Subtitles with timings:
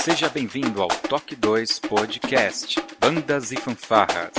[0.00, 4.32] Seja bem-vindo ao Toque 2 Podcast Bandas e Fanfarras.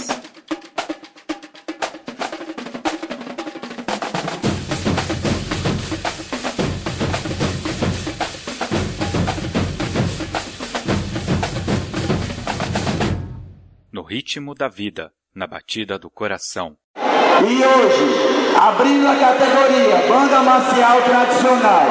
[13.91, 16.77] No ritmo da vida, na batida do coração.
[16.95, 21.85] E hoje, abrindo a categoria Banda Marcial Tradicional,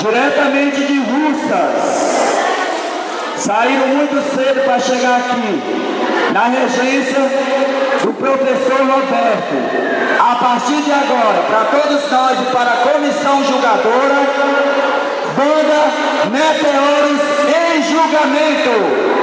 [0.00, 2.45] diretamente de Russas,
[3.36, 5.62] saíram muito cedo para chegar aqui,
[6.32, 7.20] na regência
[8.02, 10.16] do professor Roberto.
[10.18, 14.26] A partir de agora, para todos nós e para a comissão julgadora,
[15.36, 19.15] Banda Meteoros em julgamento.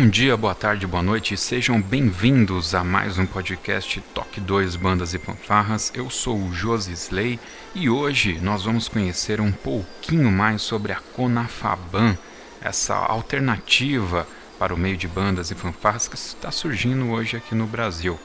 [0.00, 4.76] Bom dia, boa tarde, boa noite e sejam bem-vindos a mais um podcast Toque 2
[4.76, 5.90] Bandas e Fanfarras.
[5.92, 7.36] Eu sou o Josi Slay
[7.74, 12.16] e hoje nós vamos conhecer um pouquinho mais sobre a Conafaban,
[12.60, 14.24] essa alternativa
[14.56, 18.20] para o meio de bandas e fanfarras que está surgindo hoje aqui no Brasil.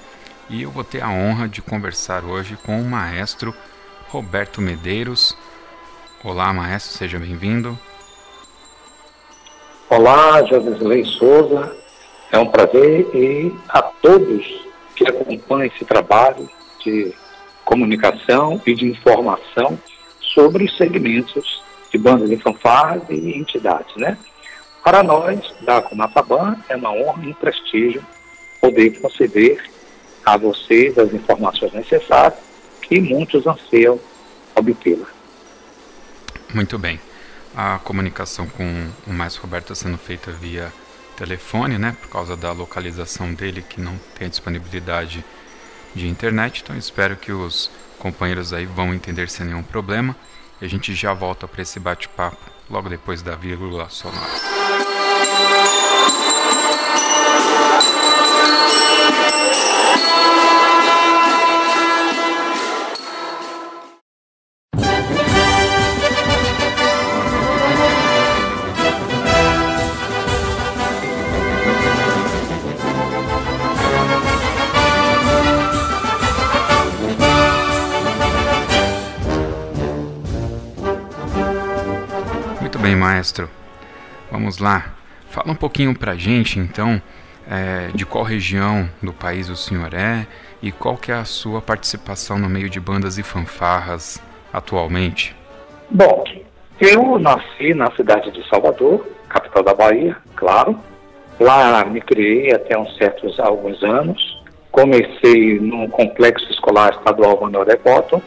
[0.52, 3.52] E eu vou ter a honra de conversar hoje com o maestro
[4.10, 5.36] Roberto Medeiros.
[6.24, 7.80] Olá, maestro, seja bem-vindo.
[9.96, 11.72] Olá, Josilei Souza.
[12.32, 14.44] É um prazer e a todos
[14.96, 16.50] que acompanham esse trabalho
[16.84, 17.14] de
[17.64, 19.78] comunicação e de informação
[20.20, 24.18] sobre os segmentos de bandas de fanfarras e entidades, né?
[24.84, 28.04] Para nós, da Conafaban, é uma honra e um prestígio
[28.60, 29.64] poder conceder
[30.26, 32.40] a vocês as informações necessárias
[32.82, 34.00] que muitos anseiam
[34.56, 35.06] obtê-la.
[36.52, 37.00] Muito bem
[37.56, 40.72] a comunicação com o mais Roberto está sendo feita via
[41.16, 45.24] telefone, né, por causa da localização dele que não tem disponibilidade
[45.94, 46.62] de internet.
[46.64, 47.70] Então espero que os
[48.00, 50.16] companheiros aí vão entender sem nenhum problema.
[50.62, 52.38] E a gente já volta para esse bate-papo
[52.70, 54.32] logo depois da vírgula sonora.
[83.14, 83.48] Maestro.
[84.32, 84.94] Vamos lá.
[85.30, 87.02] Fala um pouquinho pra gente, então,
[87.50, 90.26] é, de qual região do país o senhor é
[90.62, 95.36] e qual que é a sua participação no meio de bandas e fanfarras atualmente.
[95.90, 96.24] Bom,
[96.80, 100.80] eu nasci na cidade de Salvador, capital da Bahia, claro.
[101.40, 104.42] Lá me criei até uns certos alguns anos.
[104.72, 108.22] Comecei no complexo escolar estadual Manuel Bottom,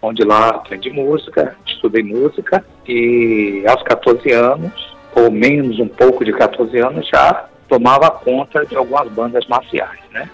[0.00, 6.32] onde lá aprendi música, estudei música e aos 14 anos, ou menos um pouco de
[6.32, 10.28] 14 anos, já tomava conta de algumas bandas marciais, né?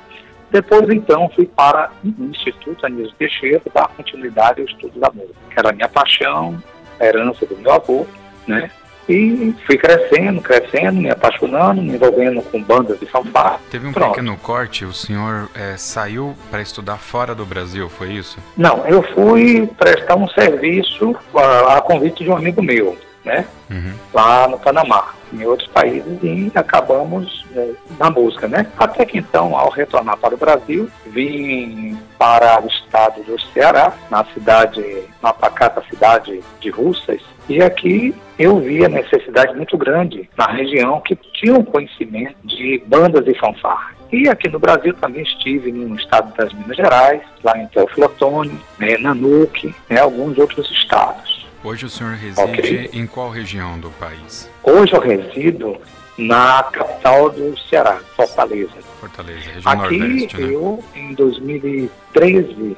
[0.50, 5.58] Depois, então, fui para o Instituto Anísio Teixeira dar continuidade ao estudo da música, que
[5.58, 6.62] era a minha paixão,
[7.00, 8.06] a herança do meu avô,
[8.46, 8.70] né?
[9.08, 13.60] E fui crescendo, crescendo, me apaixonando, me envolvendo com bandas de fanfarra.
[13.70, 14.10] Teve um Pronto.
[14.10, 18.38] pequeno corte, o senhor é, saiu para estudar fora do Brasil, foi isso?
[18.56, 23.46] Não, eu fui prestar um serviço a, a convite de um amigo meu, né?
[23.70, 23.94] Uhum.
[24.12, 28.66] Lá no Panamá em outros países e acabamos é, na música, né?
[28.78, 34.24] Até que então, ao retornar para o Brasil, vim para o estado do Ceará, na
[34.26, 34.84] cidade,
[35.22, 41.00] na pacata cidade de Russas, e aqui eu vi a necessidade muito grande na região
[41.00, 43.94] que tinha um conhecimento de bandas e fanfarras.
[44.10, 48.58] E aqui no Brasil também estive no estado das Minas Gerais, lá em Teófilo Otoni,
[48.78, 51.33] né, Nanuque, né, alguns outros estados.
[51.64, 52.90] Hoje o senhor reside okay.
[52.92, 54.50] em qual região do país?
[54.62, 55.78] Hoje eu resido
[56.18, 58.74] na capital do Ceará, Fortaleza.
[59.00, 60.54] Fortaleza, região Aqui nordeste, né?
[60.54, 62.76] eu, em 2013,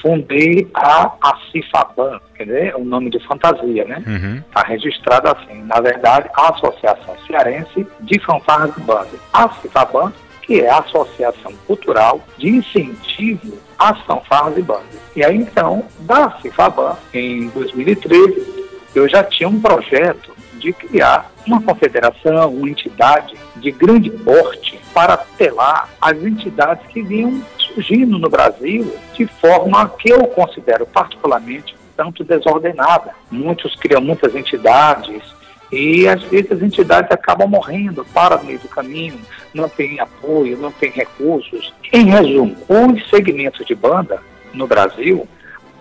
[0.00, 3.98] fundei a ACIFABAN, quer dizer, o nome de fantasia, né?
[3.98, 4.42] Está uhum.
[4.54, 9.18] Tá registrado assim, na verdade, a Associação Cearense de Fanfarras e Bandas.
[9.32, 10.12] A CIFABAN,
[10.42, 14.98] que é a Associação Cultural de Incentivo às Fanfarras e Bandas.
[15.14, 21.62] E aí então, da Cifaban, em 2013, eu já tinha um projeto de criar uma
[21.62, 28.92] confederação, uma entidade de grande porte para telar as entidades que vinham surgindo no Brasil
[29.14, 33.12] de forma que eu considero particularmente tanto desordenada.
[33.30, 35.22] Muitos criam muitas entidades
[35.70, 39.20] e às vezes as entidades acabam morrendo, para no meio do caminho,
[39.52, 41.72] não tem apoio, não tem recursos.
[41.92, 44.20] Em resumo, os segmentos de banda
[44.54, 45.28] no Brasil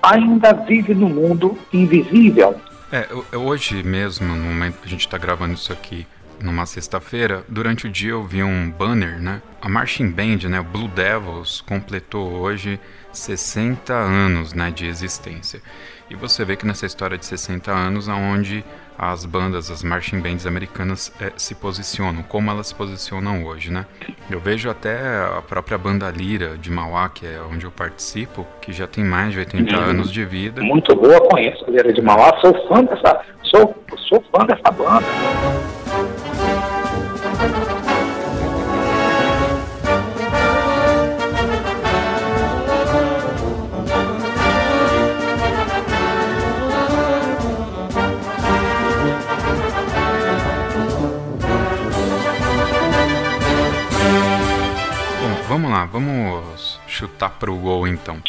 [0.02, 2.56] ainda vive no mundo invisível.
[2.92, 6.08] É, hoje mesmo, no momento que a gente está gravando isso aqui,
[6.42, 9.42] numa sexta-feira, durante o dia eu vi um banner, né?
[9.62, 12.80] A Marching Band, né, Blue Devils, completou hoje
[13.12, 15.62] 60 anos, né, de existência.
[16.10, 18.64] E você vê que nessa história de 60 anos, aonde
[18.98, 23.86] as bandas, as marching bands americanas é, se posicionam, como elas se posicionam hoje, né?
[24.30, 24.98] Eu vejo até
[25.38, 29.34] a própria banda Lira de Mauá, que é onde eu participo, que já tem mais
[29.34, 29.84] de 80 uhum.
[29.84, 30.62] anos de vida.
[30.64, 35.06] Muito boa, conheço a Lira de Mauá, sou fã dessa, sou, sou fã dessa banda.
[55.58, 58.22] Vamos lá, vamos chutar para o gol então.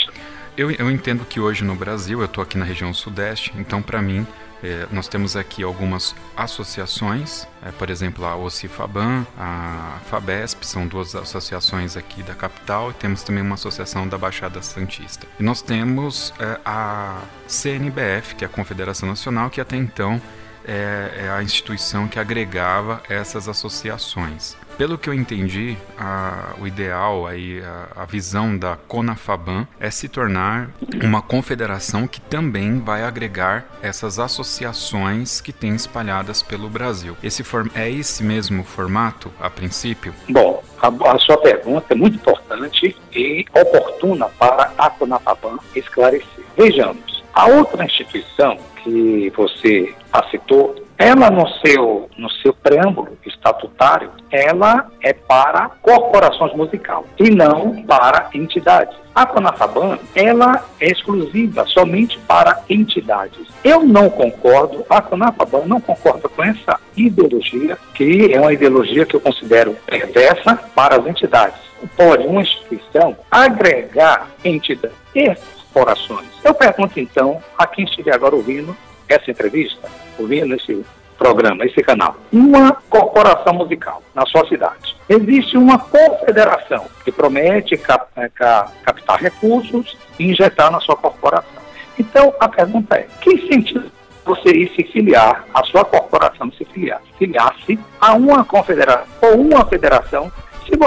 [0.57, 4.01] Eu, eu entendo que hoje no Brasil, eu estou aqui na região sudeste, então para
[4.01, 4.27] mim
[4.63, 11.15] é, nós temos aqui algumas associações, é, por exemplo, a OCIFABAN, a FABESP, são duas
[11.15, 15.27] associações aqui da capital, e temos também uma associação da Baixada Santista.
[15.39, 20.21] E nós temos é, a CNBF, que é a Confederação Nacional, que até então
[20.65, 24.57] é, é a instituição que agregava essas associações.
[24.79, 30.09] Pelo que eu entendi, a, o ideal, aí, a, a, visão da CONAFABAN é se
[30.09, 30.71] tornar
[31.03, 37.17] uma confederação que também vai agregar essas associações que tem espalhadas pelo Brasil.
[37.25, 37.43] Esse
[37.75, 40.15] é esse mesmo formato, a princípio?
[40.31, 46.45] Bom, a, a sua pergunta é muito importante e oportuna para a CONAFABAN esclarecer.
[46.57, 49.93] Vejamos, a outra instituição que você
[50.31, 57.83] citou ela no seu, no seu preâmbulo estatutário, ela é para corporações musicais e não
[57.85, 58.97] para entidades.
[59.15, 63.47] A Conafaban, ela é exclusiva somente para entidades.
[63.62, 69.15] Eu não concordo, a Conafaban não concorda com essa ideologia, que é uma ideologia que
[69.15, 71.61] eu considero perversa para as entidades.
[71.97, 75.33] Pode uma instituição agregar entidades e
[75.79, 76.27] corporações.
[76.43, 78.77] Eu pergunto então a quem estiver agora ouvindo
[79.08, 79.88] essa entrevista,
[80.19, 80.84] ouvindo esse
[81.16, 84.96] programa, esse canal, uma corporação musical na sua cidade.
[85.08, 91.62] Existe uma confederação que promete cap é, captar recursos e injetar na sua corporação.
[91.99, 93.90] Então, a pergunta é, que sentido
[94.25, 99.64] você ir se filiar, a sua corporação se filiar, filiar-se a uma confederação ou uma
[99.66, 100.31] federação,
[100.64, 100.78] se,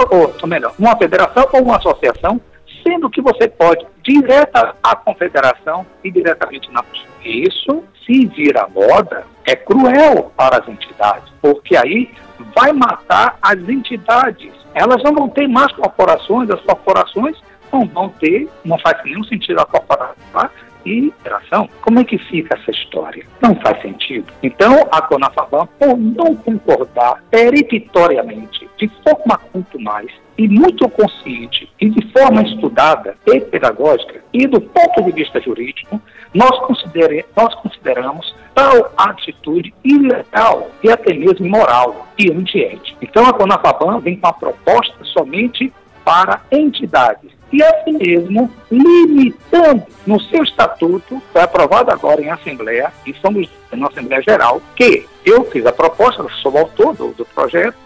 [0.42, 2.40] ou melhor, uma federação ou uma associação
[2.82, 6.82] sendo que você pode direta à confederação e diretamente na
[7.24, 12.10] Isso, se vira moda, é cruel para as entidades, porque aí
[12.54, 14.52] vai matar as entidades.
[14.74, 17.36] Elas não vão ter mais corporações, as corporações
[17.72, 20.50] não vão ter, não faz nenhum sentido a corporação tá?
[20.84, 21.68] E interação.
[21.80, 23.24] Como é que fica essa história?
[23.40, 24.32] Não faz sentido.
[24.42, 31.88] Então, a Conafaban, por não concordar peremptoriamente, de forma muito mais e muito consciente e
[31.88, 36.00] de forma estudada e pedagógica e do ponto de vista jurídico,
[36.34, 42.98] nós, considere, nós consideramos tal atitude ilegal e até mesmo imoral e antiética.
[43.02, 45.72] Então a Conafaban vem com uma proposta somente
[46.04, 53.14] para entidades e assim mesmo limitando no seu estatuto, foi aprovado agora em Assembleia, e
[53.14, 57.76] somos na Assembleia Geral, que eu fiz a proposta, sou o autor do, do projeto,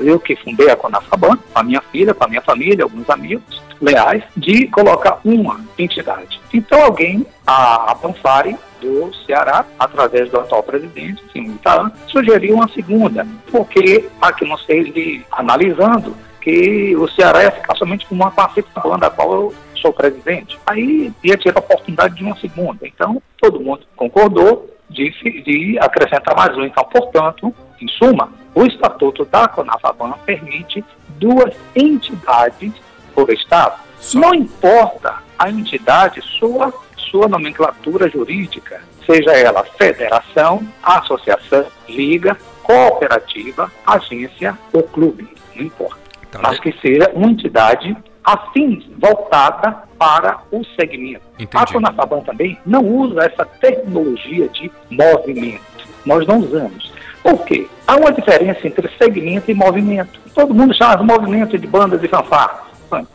[0.00, 3.62] eu que fundei a Conafaban, com a minha filha, com a minha família, alguns amigos
[3.80, 6.40] leais, de colocar uma entidade.
[6.52, 12.68] Então alguém, a, a Panfari, do Ceará, através do atual presidente, Simão Itaã, sugeriu uma
[12.68, 18.98] segunda, porque aqui nós ele analisando que o Ceará ia ficar somente com uma participação
[18.98, 20.58] da qual eu sou presidente.
[20.66, 22.86] Aí ia ter a oportunidade de uma segunda.
[22.86, 25.10] Então, todo mundo concordou de,
[25.42, 26.64] de acrescentar mais um.
[26.64, 30.84] Então, portanto, em suma, o Estatuto da Conafaban permite
[31.18, 32.72] duas entidades
[33.14, 33.80] por Estado.
[33.98, 34.18] Só.
[34.20, 36.74] Não importa a entidade, sua,
[37.10, 46.03] sua nomenclatura jurídica, seja ela federação, associação, liga, cooperativa, agência ou clube, não importa.
[46.34, 51.22] Tá mas que seja uma entidade assim voltada para o segmento.
[51.38, 51.62] Entendi.
[51.62, 55.62] A Conafaban também não usa essa tecnologia de movimento.
[56.04, 56.92] Nós não usamos.
[57.22, 57.66] Por quê?
[57.86, 60.18] Há uma diferença entre segmento e movimento.
[60.34, 62.64] Todo mundo chama de movimento de bandas e fanfarras.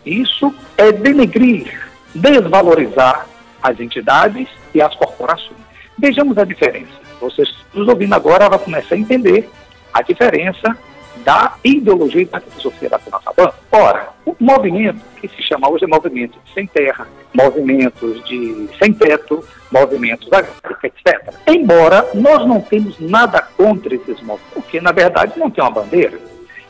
[0.06, 3.28] Isso é denegrir, desvalorizar
[3.62, 5.60] as entidades e as corporações.
[5.98, 7.00] Vejamos a diferença.
[7.20, 9.50] Vocês nos ouvindo agora vão começar a entender
[9.94, 10.78] a diferença
[11.24, 13.52] da ideologia e da filosofia da Conafaban.
[13.72, 18.94] Ora, o movimento que se chama hoje é movimento de sem terra, movimentos de sem
[18.94, 21.34] teto, movimentos agrícolas, etc.
[21.48, 26.20] Embora nós não temos nada contra esses movimentos, porque na verdade não tem uma bandeira,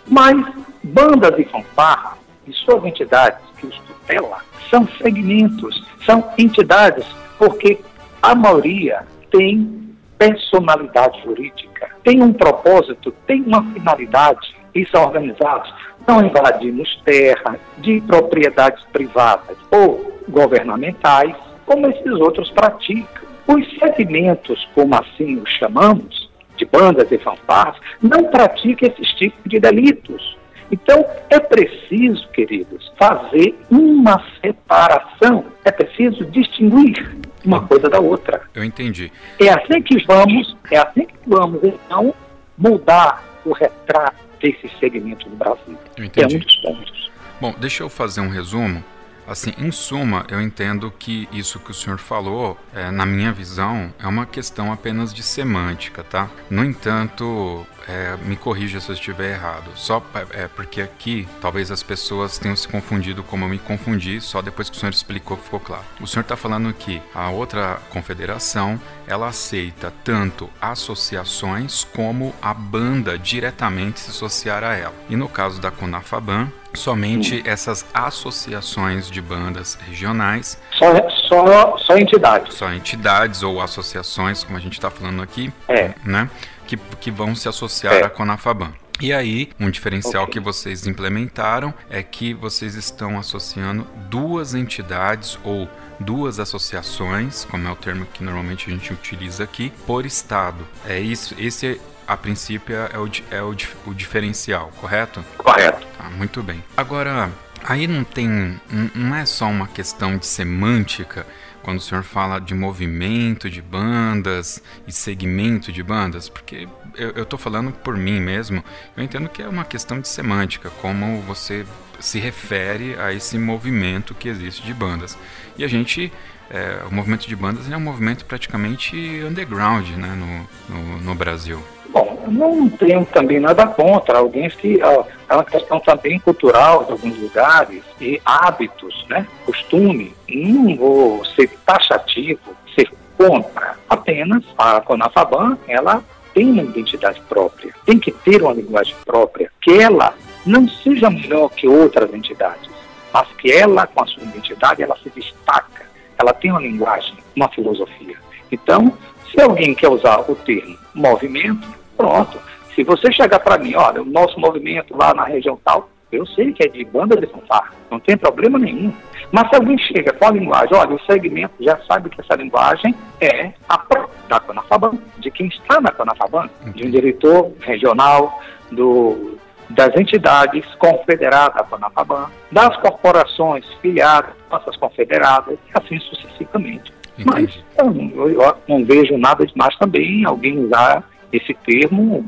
[0.07, 0.37] mas
[0.83, 4.39] bandas e fanfarras e suas entidades que os tutela
[4.69, 7.05] são segmentos, são entidades,
[7.37, 7.79] porque
[8.21, 9.78] a maioria tem
[10.19, 15.73] personalidade jurídica, tem um propósito, tem uma finalidade e são organizados.
[16.05, 21.35] Não invadimos terra de propriedades privadas ou governamentais,
[21.65, 23.29] como esses outros praticam.
[23.47, 29.59] Os segmentos, como assim os chamamos, de bandas e fanfarras, não praticam esses tipos de
[29.59, 30.37] delitos.
[30.71, 38.41] Então, é preciso, queridos, fazer uma separação, é preciso distinguir uma coisa da outra.
[38.53, 39.11] Eu entendi.
[39.39, 42.13] É assim que vamos, é assim que vamos, então,
[42.57, 45.77] mudar o retrato desse segmento do Brasil.
[45.97, 46.35] Eu entendi.
[46.35, 47.11] É um dos pontos.
[47.39, 48.83] Bom, deixa eu fazer um resumo.
[49.27, 53.93] Assim, em suma, eu entendo que isso que o senhor falou, é, na minha visão,
[53.99, 56.31] é uma questão apenas de semântica, tá?
[56.49, 59.71] No entanto, é, me corrija se eu estiver errado.
[59.75, 64.41] Só é, porque aqui talvez as pessoas tenham se confundido como eu me confundi, só
[64.41, 65.83] depois que o senhor explicou ficou claro.
[65.99, 73.17] O senhor está falando que a outra confederação ela aceita tanto associações como a banda
[73.17, 74.93] diretamente se associar a ela.
[75.09, 80.61] E no caso da Conafaban, somente essas associações de bandas regionais.
[80.77, 82.55] Só, só, só entidades.
[82.55, 85.93] Só entidades ou associações, como a gente está falando aqui, é.
[86.03, 86.29] né?
[86.69, 88.05] Que, que vão se associar é.
[88.05, 88.71] à Conafaban.
[89.01, 90.33] E aí, um diferencial okay.
[90.33, 95.67] que vocês implementaram é que vocês estão associando duas entidades ou
[95.99, 100.67] duas associações, como é o termo que normalmente a gente utiliza aqui, por estado.
[100.85, 103.55] É isso, esse a princípio é o, é o,
[103.87, 105.25] o diferencial, correto?
[105.37, 105.87] Correto.
[105.97, 106.63] Tá, muito bem.
[106.77, 107.31] Agora,
[107.63, 108.59] aí não tem.
[108.93, 111.25] Não é só uma questão de semântica
[111.63, 116.67] quando o senhor fala de movimento de bandas e segmento de bandas, porque
[116.99, 118.63] eu estou falando por mim mesmo,
[118.95, 121.65] eu entendo que é uma questão de semântica, como você
[121.99, 125.17] se refere a esse movimento que existe de bandas.
[125.57, 126.11] E a gente
[126.49, 131.59] é, o movimento de bandas é um movimento praticamente underground né, no, no, no Brasil.
[131.89, 137.17] Bom, não tenho também nada contra alguém que é uma questão também cultural de alguns
[137.17, 140.13] lugares e hábitos, né, costume.
[140.27, 142.39] Não vou ser taxativo,
[142.75, 143.75] ser contra.
[143.87, 146.03] Apenas a Conafaban, ela
[146.39, 150.13] tem uma identidade própria, tem que ter uma linguagem própria, que ela
[150.45, 152.69] não seja melhor que outras entidades,
[153.11, 157.47] mas que ela, com a sua identidade, ela se destaca ela tem uma linguagem, uma
[157.49, 158.17] filosofia.
[158.51, 158.93] Então,
[159.31, 161.65] se alguém quer usar o termo movimento,
[161.95, 162.37] pronto.
[162.75, 166.51] Se você chegar para mim, olha, o nosso movimento lá na região tal, eu sei
[166.53, 168.91] que é de banda de fanfarra, não tem problema nenhum.
[169.31, 172.95] Mas se alguém chega com a linguagem, olha, o segmento já sabe que essa linguagem
[173.21, 179.37] é a própria da Conafaban, de quem está na Conafaban, de um diretor regional, do,
[179.69, 186.91] das entidades confederadas da Panafaban, das corporações filiadas, nossas confederadas, e assim sucessivamente.
[187.17, 187.63] Entendi.
[187.77, 192.25] Mas eu, eu, não vejo nada demais também alguém usar esse termo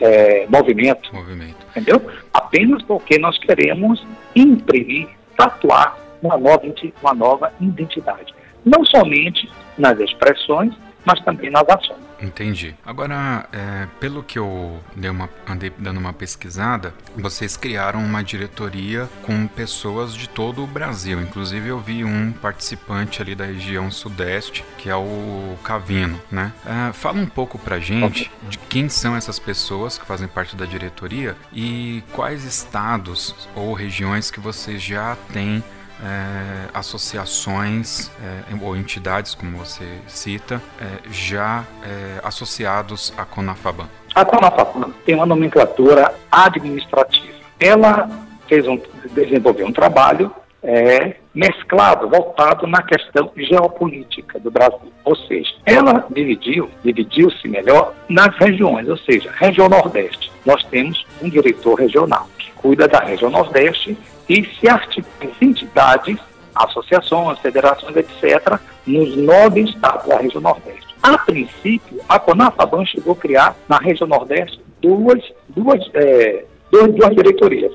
[0.00, 2.00] é, movimento, movimento, entendeu?
[2.32, 4.04] Apenas porque nós queremos
[4.34, 6.62] imprimir, tatuar uma nova,
[7.02, 8.34] uma nova identidade.
[8.64, 10.74] Não somente nas expressões,
[11.06, 12.04] mas também nas ações.
[12.20, 12.74] Entendi.
[12.84, 19.08] Agora, é, pelo que eu dei uma, andei dando uma pesquisada, vocês criaram uma diretoria
[19.22, 21.20] com pessoas de todo o Brasil.
[21.20, 26.52] Inclusive, eu vi um participante ali da região sudeste, que é o Cavino, né?
[26.64, 30.64] É, fala um pouco pra gente de quem são essas pessoas que fazem parte da
[30.64, 35.62] diretoria e quais estados ou regiões que vocês já têm
[36.02, 43.88] é, associações é, ou entidades, como você cita, é, já é, associados à Conafaban?
[44.14, 47.36] A Conafaban tem uma nomenclatura administrativa.
[47.60, 48.08] Ela
[48.48, 48.80] fez um,
[49.14, 54.92] desenvolveu um trabalho é, mesclado, voltado na questão geopolítica do Brasil.
[55.04, 60.32] Ou seja, ela dividiu, dividiu-se melhor nas regiões, ou seja, região Nordeste.
[60.44, 63.96] Nós temos um diretor regional que cuida da região Nordeste
[64.28, 66.18] e se articulam entidades,
[66.54, 70.86] associações, federações, etc., nos nove estados da região Nordeste.
[71.02, 77.14] A princípio, a Conafaban chegou a criar na região Nordeste duas, duas, é, duas, duas
[77.14, 77.72] diretorias.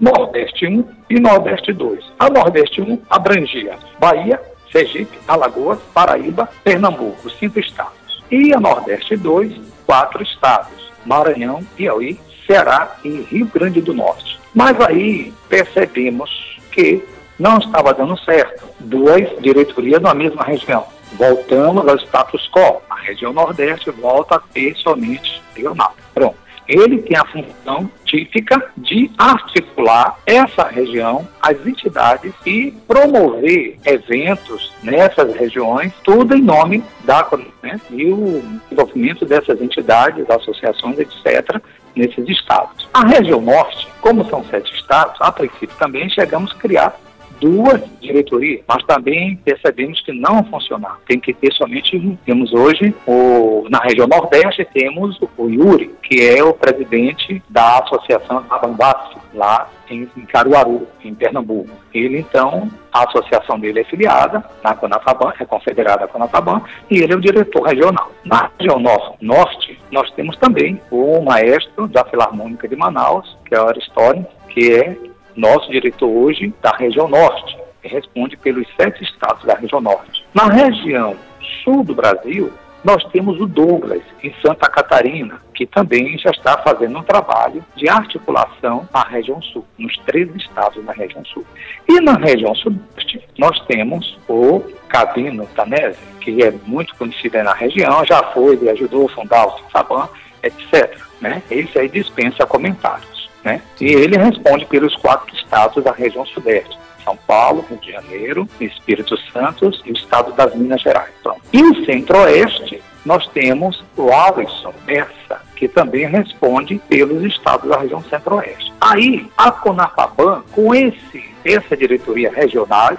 [0.00, 2.04] Nordeste 1 e Nordeste 2.
[2.18, 4.40] A Nordeste 1 abrangia Bahia,
[4.72, 8.22] Sergipe, Alagoas, Paraíba, Pernambuco, cinco estados.
[8.28, 9.52] E a Nordeste 2,
[9.86, 14.38] quatro estados: Maranhão, Piauí, Ceará e Rio Grande do Norte.
[14.54, 16.30] Mas aí percebemos
[16.70, 17.02] que
[17.38, 18.64] não estava dando certo.
[18.80, 20.84] Duas diretorias na mesma região.
[21.12, 22.80] Voltamos ao status quo.
[22.88, 25.94] A região Nordeste volta a ter somente regional.
[26.14, 26.42] Pronto.
[26.68, 35.34] Ele tem a função típica de articular essa região, as entidades e promover eventos nessas
[35.34, 37.28] regiões, tudo em nome da
[37.62, 41.60] né, e o desenvolvimento dessas entidades, associações, etc.,
[41.94, 42.88] nesses estados.
[42.92, 46.96] A região norte, como são sete estados, a princípio também chegamos a criar
[47.42, 51.00] duas diretorias, mas também percebemos que não funcionar.
[51.08, 52.16] Tem que ter somente um.
[52.24, 58.44] Temos hoje, o, na região Nordeste, temos o Yuri, que é o presidente da Associação
[58.48, 61.70] Abambassi, lá em, em Caruaru, em Pernambuco.
[61.92, 67.12] Ele, então, a associação dele é filiada na Conafaban, é confederada à Conafaban, e ele
[67.12, 68.10] é o diretor regional.
[68.24, 73.60] Na região nor norte, nós temos também o maestro da Filarmônica de Manaus, que é
[73.60, 74.96] o Aristóteles, que é
[75.36, 80.24] nosso diretor hoje da região norte, que responde pelos sete estados da região norte.
[80.34, 81.16] Na região
[81.64, 82.52] sul do Brasil,
[82.84, 87.88] nós temos o Douglas, em Santa Catarina, que também já está fazendo um trabalho de
[87.88, 91.44] articulação na região sul, nos três estados da região sul.
[91.88, 98.04] E na região sudeste, nós temos o Cabino Tanese, que é muito conhecido na região,
[98.04, 100.08] já foi, ele ajudou a fundar o Saban,
[100.42, 100.98] etc.
[101.20, 101.42] Né?
[101.50, 103.30] Esse aí dispensa comentários.
[103.44, 103.62] Né?
[103.80, 106.81] E ele responde pelos quatro estados da região sudeste.
[107.04, 111.10] São Paulo, Rio de Janeiro, Espírito Santo e o estado das Minas Gerais.
[111.20, 117.78] Então, e o centro-oeste, nós temos o Alisson Bessa, que também responde pelos estados da
[117.78, 118.72] região centro-oeste.
[118.80, 122.96] Aí, a Conafaban, com esse, essa diretoria regional,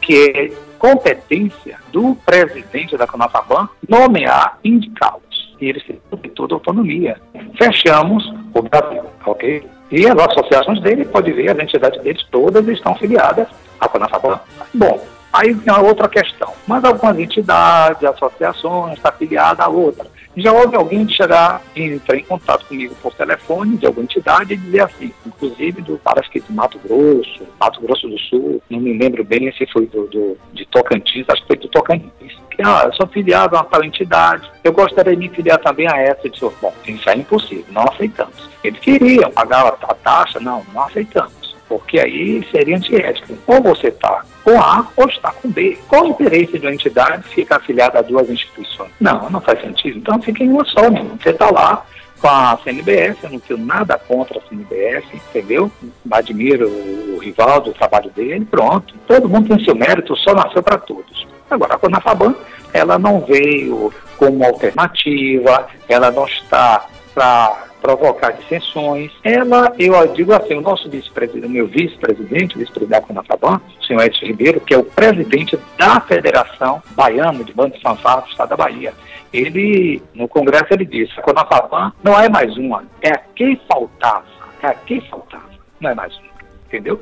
[0.00, 5.54] que é competência do presidente da Conafaban, nomear indicá-los.
[5.60, 6.00] E eles têm
[6.34, 7.20] toda autonomia.
[7.56, 9.64] Fechamos o Brasil, ok?
[9.92, 13.46] E as associações dele, pode ver, as entidades deles todas estão filiadas
[13.78, 14.40] à Conafaban.
[14.72, 16.50] Bom, aí vem a outra questão.
[16.66, 20.06] Mas algumas entidades, associações, está filiada a outra.
[20.34, 24.56] Já houve alguém chegar e entrar em contato comigo por telefone de alguma entidade e
[24.56, 28.96] dizer assim, inclusive do, parece que do Mato Grosso, Mato Grosso do Sul, não me
[28.96, 32.84] lembro bem se foi do, do de Tocantins, acho que foi do Tocantins, que ah,
[32.86, 36.20] eu sou filiado a uma tal entidade, eu gostaria de me filiar também a essa.
[36.24, 38.51] Eu disse, bom, isso é impossível, não aceitamos.
[38.62, 43.34] Eles queriam pagar a taxa, não, não aceitamos porque aí seria antiético.
[43.46, 45.78] Ou você está com A ou está com B.
[45.88, 48.90] Qual o interesse de uma entidade ficar afiliada a duas instituições?
[49.00, 49.98] Não, não faz sentido.
[49.98, 51.18] Então fica em uma só mesmo.
[51.18, 51.86] Você está lá
[52.20, 55.72] com a CNBS, eu não tenho nada contra a CNBS, entendeu?
[56.10, 58.94] Admiro o Rivaldo, o trabalho dele, pronto.
[59.06, 61.26] Todo mundo tem seu mérito, só nasceu para todos.
[61.50, 62.34] Agora, a Conafaban,
[62.72, 69.10] ela não veio como alternativa, ela não está para provocar dissensões.
[69.24, 74.60] Ela, eu digo assim, o nosso vice-presidente, meu vice-presidente, vice-presidente da o senhor Edson Ribeiro,
[74.60, 78.94] que é o presidente da Federação Baiana de Banda de Fanfarra do Estado da Bahia,
[79.32, 84.24] ele, no Congresso, ele disse, a Conafaban não é mais uma, é a que faltava,
[84.62, 86.28] é a que faltava, não é mais uma,
[86.66, 87.00] entendeu?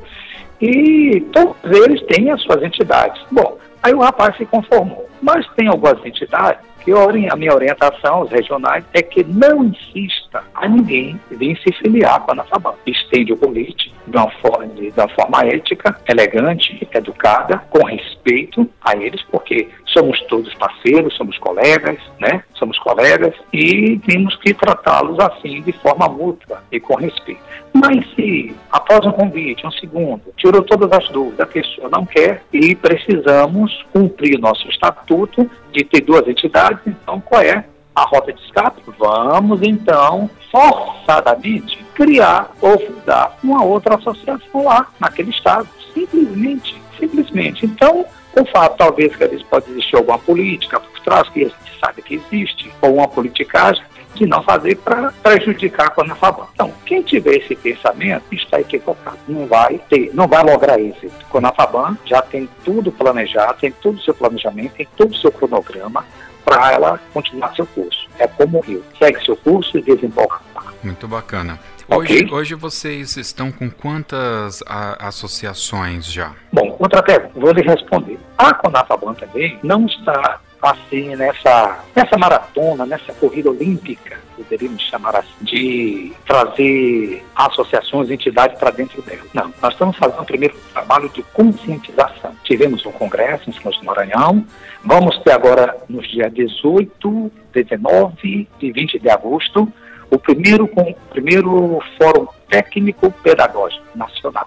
[0.61, 3.21] E todos eles têm as suas entidades.
[3.31, 5.09] Bom, aí o rapaz se conformou.
[5.23, 10.69] Mas tem algumas entidades que a minha orientação aos regionais é que não insista a
[10.69, 12.75] ninguém vir se filiar com a Anafaban.
[12.87, 18.97] Estende o convite de uma, forma, de uma forma ética, elegante, educada, com respeito a
[18.97, 22.43] eles, porque somos todos parceiros, somos colegas, né?
[22.55, 27.41] Somos colegas e temos que tratá-los assim, de forma mútua e com respeito.
[27.73, 32.43] Mas se, após um convite, um segundo, tirou todas as dúvidas, a pessoa não quer
[32.53, 38.41] e precisamos cumprir nosso estatuto de ter duas entidades, então qual é a rota de
[38.43, 38.83] escape?
[38.99, 45.69] Vamos então, forçadamente, criar ou fundar uma outra associação lá, naquele estado.
[45.93, 47.67] Simplesmente, simplesmente.
[47.67, 51.49] Então, o fato, talvez, que às vezes pode existir alguma política por trás, que a
[51.49, 53.83] gente sabe que existe, ou uma politicagem,
[54.15, 56.47] de não fazer para prejudicar a Conafaban.
[56.53, 59.19] Então, quem tiver esse pensamento está equivocado.
[59.29, 61.13] Não vai ter, não vai lograr êxito.
[61.29, 66.05] Conafaban já tem tudo planejado, tem todo o seu planejamento, tem todo o seu cronograma
[66.45, 68.09] para ela continuar seu curso.
[68.19, 68.85] É como o rio.
[68.99, 70.41] Segue seu curso e desemboca.
[70.83, 71.59] Muito bacana.
[71.93, 72.31] Hoje, okay.
[72.33, 76.33] hoje vocês estão com quantas a, associações já?
[76.53, 78.17] Bom, outra pergunta, vou lhe responder.
[78.39, 85.33] A Conafaban também não está assim, nessa, nessa maratona, nessa corrida olímpica, poderíamos chamar assim,
[85.43, 89.23] de trazer associações, entidades para dentro dela.
[89.35, 92.33] Não, nós estamos fazendo o primeiro trabalho de conscientização.
[92.45, 94.45] Tivemos um congresso em São Luís do Maranhão,
[94.85, 99.73] vamos ter agora nos dias 18, 19 e 20 de agosto,
[100.11, 104.47] o primeiro, com, o primeiro fórum técnico pedagógico nacional.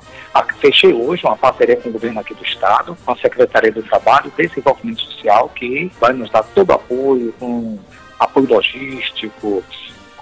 [0.60, 4.32] Fechei hoje uma parceria com o governo aqui do estado, com a Secretaria do Trabalho
[4.38, 7.80] e Desenvolvimento Social, que vai nos dar todo apoio, com
[8.20, 9.64] apoio logístico,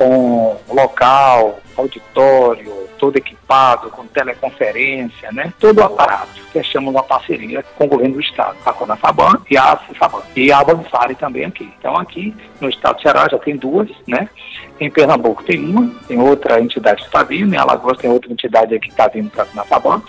[0.01, 5.53] com local, auditório, todo equipado, com teleconferência, né?
[5.59, 6.41] Todo o aparato.
[6.51, 10.23] Fechamos uma parceria com o governo do estado, a Conafaban e a Cifaban.
[10.35, 11.71] E a Avançare também aqui.
[11.77, 14.27] Então aqui no estado do Ceará já tem duas, né?
[14.79, 18.79] Em Pernambuco tem uma, tem outra entidade que está vindo, em Alagoas tem outra entidade
[18.79, 20.01] que está vindo para a Conafaban.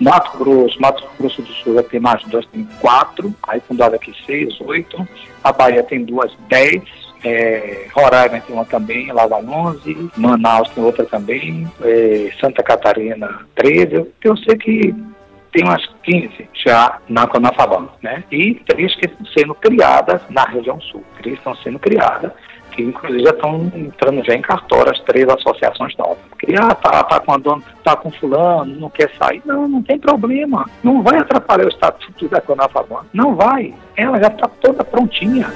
[0.00, 3.94] Mato Grosso, Mato Grosso do Sul já tem mais de duas, tem quatro, aí fundado
[3.94, 5.06] aqui seis, oito.
[5.44, 11.04] A Bahia tem duas, dez é, Roraima tem uma também, Lava 11, Manaus tem outra
[11.04, 14.06] também, é, Santa Catarina 13.
[14.24, 14.94] Eu sei que
[15.52, 18.24] tem umas 15 já na Conafabam, né?
[18.30, 21.04] E três que estão sendo criadas na região sul.
[21.18, 22.32] Três estão sendo criadas,
[22.72, 26.18] que inclusive já estão entrando já em cartório as três associações novas.
[26.28, 29.42] Porque, ah, tá, tá com a dona, tá com fulano, não quer sair.
[29.44, 30.68] Não, não tem problema.
[30.82, 33.04] Não vai atrapalhar o estatuto da Conafabam.
[33.12, 33.74] Não vai.
[33.96, 35.50] Ela já está toda prontinha.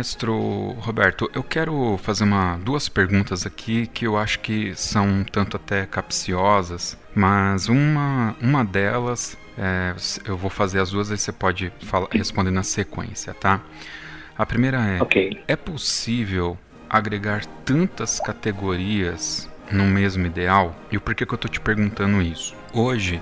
[0.00, 5.24] Maestro Roberto, eu quero fazer uma, duas perguntas aqui que eu acho que são um
[5.24, 11.30] tanto até capciosas, mas uma, uma delas, é, eu vou fazer as duas e você
[11.30, 13.60] pode falar, responder na sequência, tá?
[14.38, 15.38] A primeira é: okay.
[15.46, 16.56] é possível
[16.88, 20.74] agregar tantas categorias no mesmo ideal?
[20.90, 22.56] E o porquê que eu estou te perguntando isso?
[22.72, 23.20] Hoje,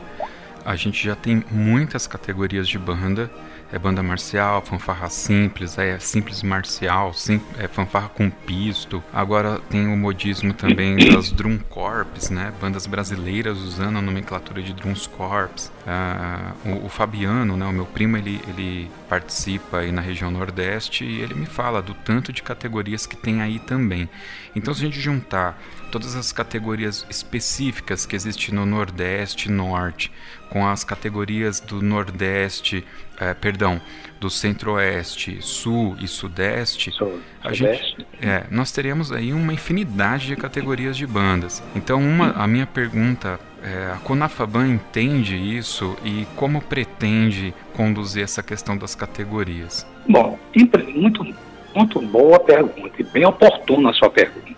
[0.65, 3.29] a gente já tem muitas categorias de banda
[3.73, 9.03] é banda marcial, fanfarra simples, é simples marcial, sim, é fanfarra com pisto.
[9.13, 12.53] Agora tem o modismo também das drum corps, né?
[12.61, 15.71] Bandas brasileiras usando a nomenclatura de drum corps.
[15.87, 17.67] Uh, o, o, Fabiano, né?
[17.67, 21.95] O meu primo, ele, ele participa aí na região Nordeste e ele me fala do
[21.95, 24.09] tanto de categorias que tem aí também.
[24.57, 30.11] Então, se a gente juntar todas as categorias específicas que existem no Nordeste e Norte,
[30.51, 32.85] com as categorias do Nordeste,
[33.21, 33.81] é, perdão,
[34.21, 40.37] do Centro-Oeste, Sul e Sudeste, Sul, a gente, é, nós teríamos aí uma infinidade de
[40.37, 41.63] categorias de bandas.
[41.75, 48.43] Então, uma, a minha pergunta é, a Conafaban entende isso e como pretende conduzir essa
[48.43, 49.87] questão das categorias?
[50.09, 51.35] Bom, muito,
[51.79, 54.49] muito boa pergunta e bem oportuna a sua pergunta.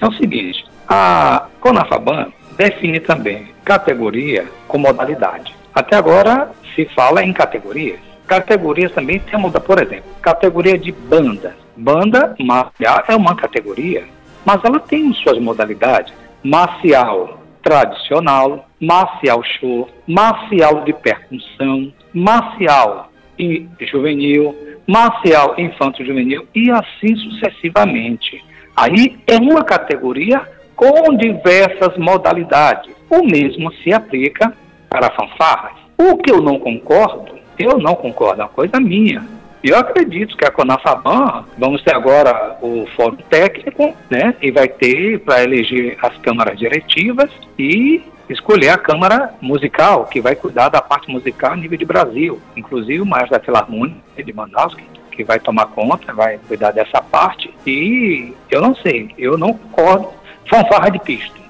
[0.00, 5.54] É o seguinte, a Conafaban define também categoria com modalidade.
[5.72, 8.00] Até agora se fala em categorias.
[8.26, 11.56] Categorias também temos, por exemplo, categoria de banda.
[11.76, 14.04] Banda marcial é uma categoria,
[14.44, 16.12] mas ela tem suas modalidades.
[16.42, 24.56] Marcial tradicional, marcial show, marcial de percussão, marcial e juvenil,
[24.88, 28.42] marcial infanto-juvenil e assim sucessivamente.
[28.74, 30.40] Aí é uma categoria
[30.74, 32.94] com diversas modalidades.
[33.10, 34.54] O mesmo se aplica
[34.88, 35.72] para fanfarras.
[35.98, 39.26] O que eu não concordo, eu não concordo, é uma coisa minha.
[39.62, 44.34] Eu acredito que a Conafaban, vamos ter agora o fórum técnico, né?
[44.40, 50.36] E vai ter para eleger as câmaras diretivas e escolher a Câmara Musical, que vai
[50.36, 52.40] cuidar da parte musical a nível de Brasil.
[52.56, 54.76] Inclusive o Maestro da Filarmônica de Manaus,
[55.12, 57.52] que vai tomar conta, vai cuidar dessa parte.
[57.66, 60.08] E eu não sei, eu não concordo.
[60.48, 60.98] Fanfarra de.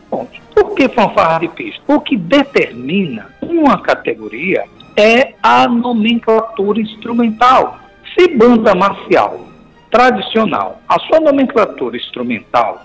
[0.08, 0.40] Ponto.
[0.54, 1.82] Por que fanfarra de pisto?
[1.86, 4.64] O que determina uma categoria
[4.96, 7.78] é a nomenclatura instrumental.
[8.18, 9.46] Se banda marcial
[9.90, 12.82] tradicional, a sua nomenclatura instrumental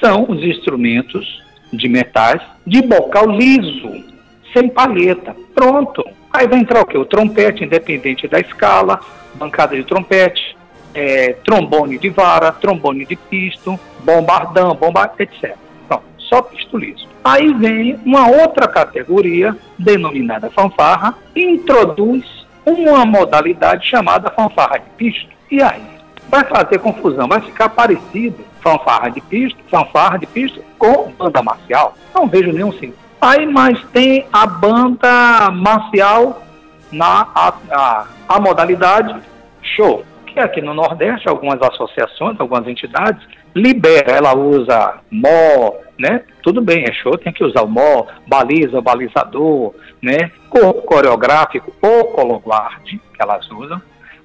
[0.00, 1.42] são os instrumentos
[1.76, 4.04] de metais de bocal liso,
[4.52, 5.36] sem palheta.
[5.54, 6.04] Pronto.
[6.32, 6.98] Aí vai entrar o quê?
[6.98, 9.00] O trompete, independente da escala,
[9.34, 10.56] bancada de trompete,
[10.94, 15.56] é, trombone de vara, trombone de pisto, bombardão, bomba, etc.
[15.84, 17.06] Então, só pisto liso.
[17.22, 25.28] Aí vem uma outra categoria, denominada fanfarra, e introduz uma modalidade chamada fanfarra de pisto.
[25.50, 25.82] E aí?
[26.28, 31.94] Vai fazer confusão, vai ficar parecido fanfarra de pisto, fanfarra de pisto com banda marcial.
[32.14, 32.96] Não vejo nenhum sentido.
[33.20, 36.42] Aí mais tem a banda marcial
[36.92, 39.14] na a, a a modalidade
[39.62, 43.22] show, que aqui no Nordeste, algumas associações, algumas entidades,
[43.54, 46.22] libera, ela usa mó, né?
[46.42, 50.30] Tudo bem, é show, tem que usar o mó, baliza, balizador, né?
[50.50, 53.80] Corpo coreográfico ou cologuard, que elas usam.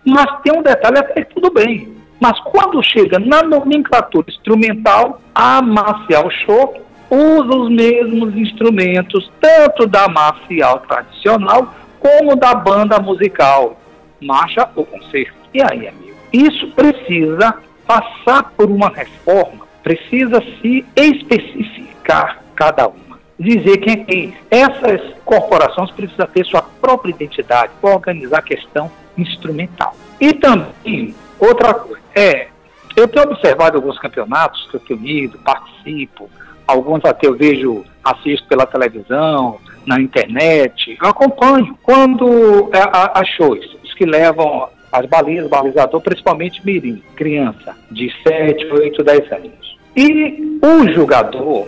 [0.05, 2.00] Mas tem um detalhe, até tudo bem.
[2.21, 6.79] Mas quando chega na nomenclatura instrumental, a marcial show
[7.09, 13.75] usa os mesmos instrumentos, tanto da marcial tradicional como da banda musical,
[14.21, 15.33] marcha ou concerto.
[15.51, 16.15] E aí, amigo?
[16.31, 17.55] Isso precisa
[17.87, 23.19] passar por uma reforma, precisa se especificar cada uma.
[23.39, 24.37] Dizer quem é quem.
[24.51, 29.95] Essas corporações precisam ter sua própria identidade para organizar a questão instrumental.
[30.19, 32.47] E também, outra coisa, é,
[32.95, 36.29] eu tenho observado alguns campeonatos que eu tenho ido, participo,
[36.67, 41.77] alguns até eu vejo, assisto pela televisão, na internet, eu acompanho.
[41.81, 49.03] Quando as shows, os que levam as balizas, balizador, principalmente mirim, criança de 7, 8,
[49.03, 49.77] 10 anos.
[49.95, 51.67] E o jogador,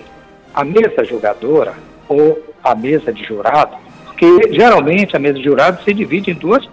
[0.54, 1.74] a mesa jogadora
[2.08, 3.76] ou a mesa de jurado,
[4.06, 6.68] porque geralmente a mesa de jurado se divide em duas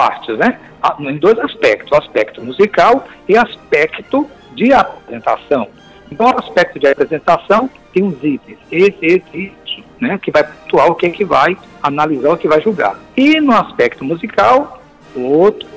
[0.00, 0.58] partes, né?
[0.98, 5.68] Em dois aspectos, aspecto musical e aspecto de apresentação.
[6.10, 10.18] Então, o aspecto de apresentação tem uns itens, esse, esse, né?
[10.22, 12.98] Que vai pontuar o que é que vai analisar, o que vai julgar.
[13.14, 14.82] E no aspecto musical,
[15.14, 15.68] outro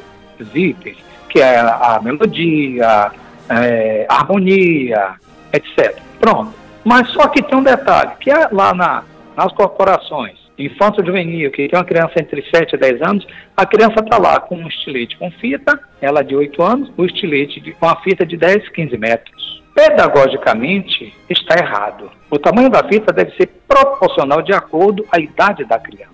[0.55, 3.11] itens, que é a melodia,
[3.49, 5.15] é, a harmonia,
[5.51, 5.99] etc.
[6.17, 6.53] Pronto.
[6.85, 9.03] Mas só que tem um detalhe, que é lá na,
[9.35, 13.99] nas corporações, infanto juvenil, que tem uma criança entre 7 e 10 anos, a criança
[13.99, 17.87] está lá com um estilete com fita, ela de 8 anos, o estilete de, com
[17.87, 19.63] a fita de 10, 15 metros.
[19.73, 22.11] Pedagogicamente, está errado.
[22.29, 26.13] O tamanho da fita deve ser proporcional de acordo à idade da criança.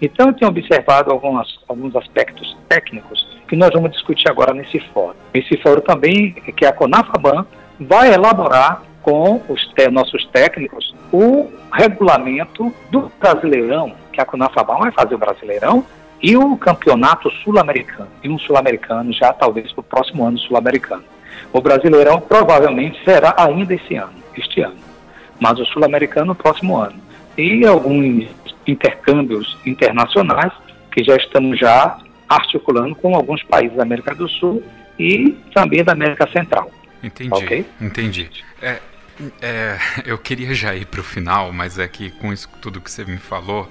[0.00, 5.14] Então, eu tenho observado algumas, alguns aspectos técnicos que nós vamos discutir agora nesse fórum.
[5.34, 7.46] Esse fórum também, que é a CONAFABAN,
[7.80, 14.92] vai elaborar com os te nossos técnicos o regulamento do Brasileirão, que a CONAFABAN vai
[14.92, 15.84] fazer o Brasileirão,
[16.22, 21.04] e o Campeonato Sul-Americano, e um Sul-Americano já talvez para o próximo ano Sul-Americano.
[21.52, 24.76] O Brasileirão provavelmente será ainda esse ano, este ano,
[25.40, 26.94] mas o Sul-Americano no próximo ano.
[27.36, 28.28] E alguns
[28.66, 30.52] intercâmbios internacionais
[30.92, 34.62] que já estamos já articulando com alguns países da América do Sul
[34.98, 36.70] e também da América Central.
[37.02, 37.34] Entendi.
[37.34, 37.66] Okay?
[37.80, 38.30] Entendi.
[38.60, 38.78] É,
[39.40, 42.90] é, eu queria já ir para o final, mas é que com isso tudo que
[42.90, 43.70] você me falou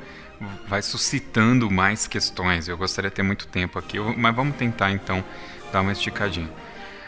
[0.68, 2.68] vai suscitando mais questões.
[2.68, 5.24] Eu gostaria de ter muito tempo aqui, mas vamos tentar então
[5.72, 6.50] dar uma esticadinha.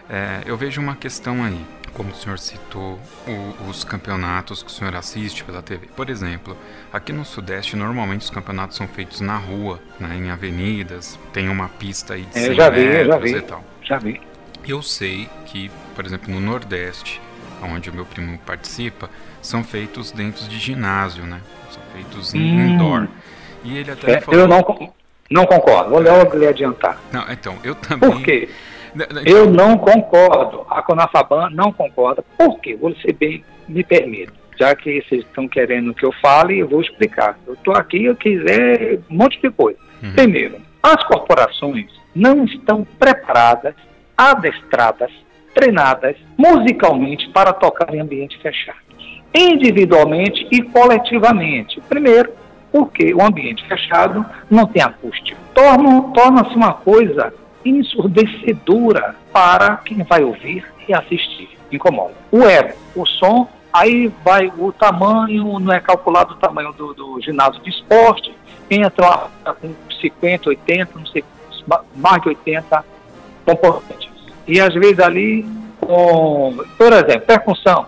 [0.10, 4.72] É, eu vejo uma questão aí como o senhor citou, o, os campeonatos que o
[4.72, 5.88] senhor assiste pela TV.
[5.96, 6.58] Por exemplo,
[6.92, 11.70] aqui no Sudeste, normalmente os campeonatos são feitos na rua, né, em avenidas, tem uma
[11.70, 13.64] pista aí de 100 é, já vi, metros já vi, e tal.
[13.84, 14.22] Já vi.
[14.68, 17.22] Eu sei que, por exemplo, no Nordeste,
[17.66, 19.10] onde o meu primo participa,
[19.42, 21.42] são feitos dentro de ginásio, né?
[21.70, 22.68] São feitos em hum.
[22.68, 23.08] indoor.
[23.64, 24.40] E ele até é, falou...
[24.42, 24.94] Eu não,
[25.30, 27.00] não concordo, vou logo lhe adiantar.
[27.12, 28.10] Não, então, eu também...
[28.10, 28.50] Por quê?
[29.26, 30.66] Eu não concordo.
[30.70, 32.24] A Conafaban não concorda.
[32.38, 32.76] Por quê?
[32.76, 34.34] Vou ser bem, me permito.
[34.60, 37.40] Já que vocês estão querendo que eu fale, eu vou explicar.
[37.48, 39.80] Eu estou aqui, eu quiser um monte de coisa.
[40.02, 40.14] Uhum.
[40.14, 43.74] Primeiro, as corporações não estão preparadas,
[44.16, 45.12] adestradas,
[45.54, 48.82] treinadas musicalmente para tocar em ambientes fechados.
[49.34, 51.82] Individualmente e coletivamente.
[51.90, 52.32] Primeiro,
[52.72, 55.40] porque o ambiente fechado não tem acústico.
[55.54, 57.34] Torna-se uma coisa
[57.66, 61.50] ensurdecedora para quem vai ouvir e assistir.
[61.72, 62.14] Incomoda.
[62.32, 67.22] O eco, o som, aí vai o tamanho, não é calculado o tamanho do, do
[67.22, 68.36] ginásio de esporte,
[68.70, 69.28] entra
[69.60, 71.24] com 50, 80, não sei,
[71.96, 72.86] mais de 80
[73.46, 74.13] componentes.
[74.48, 75.46] E às vezes ali,
[75.80, 77.86] com, por exemplo, percussão,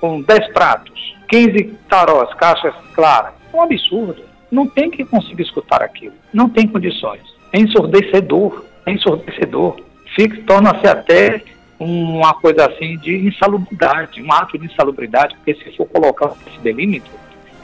[0.00, 4.22] com 10 pratos, 15 tarós, caixas claras, é um absurdo.
[4.50, 6.14] Não tem que conseguir escutar aquilo.
[6.32, 7.22] Não tem condições.
[7.52, 9.76] É ensurdecedor ensurdecedor.
[10.46, 11.42] Torna-se até
[11.78, 17.12] uma coisa assim de insalubridade, um ato de insalubridade, porque se for colocar esse delímetro,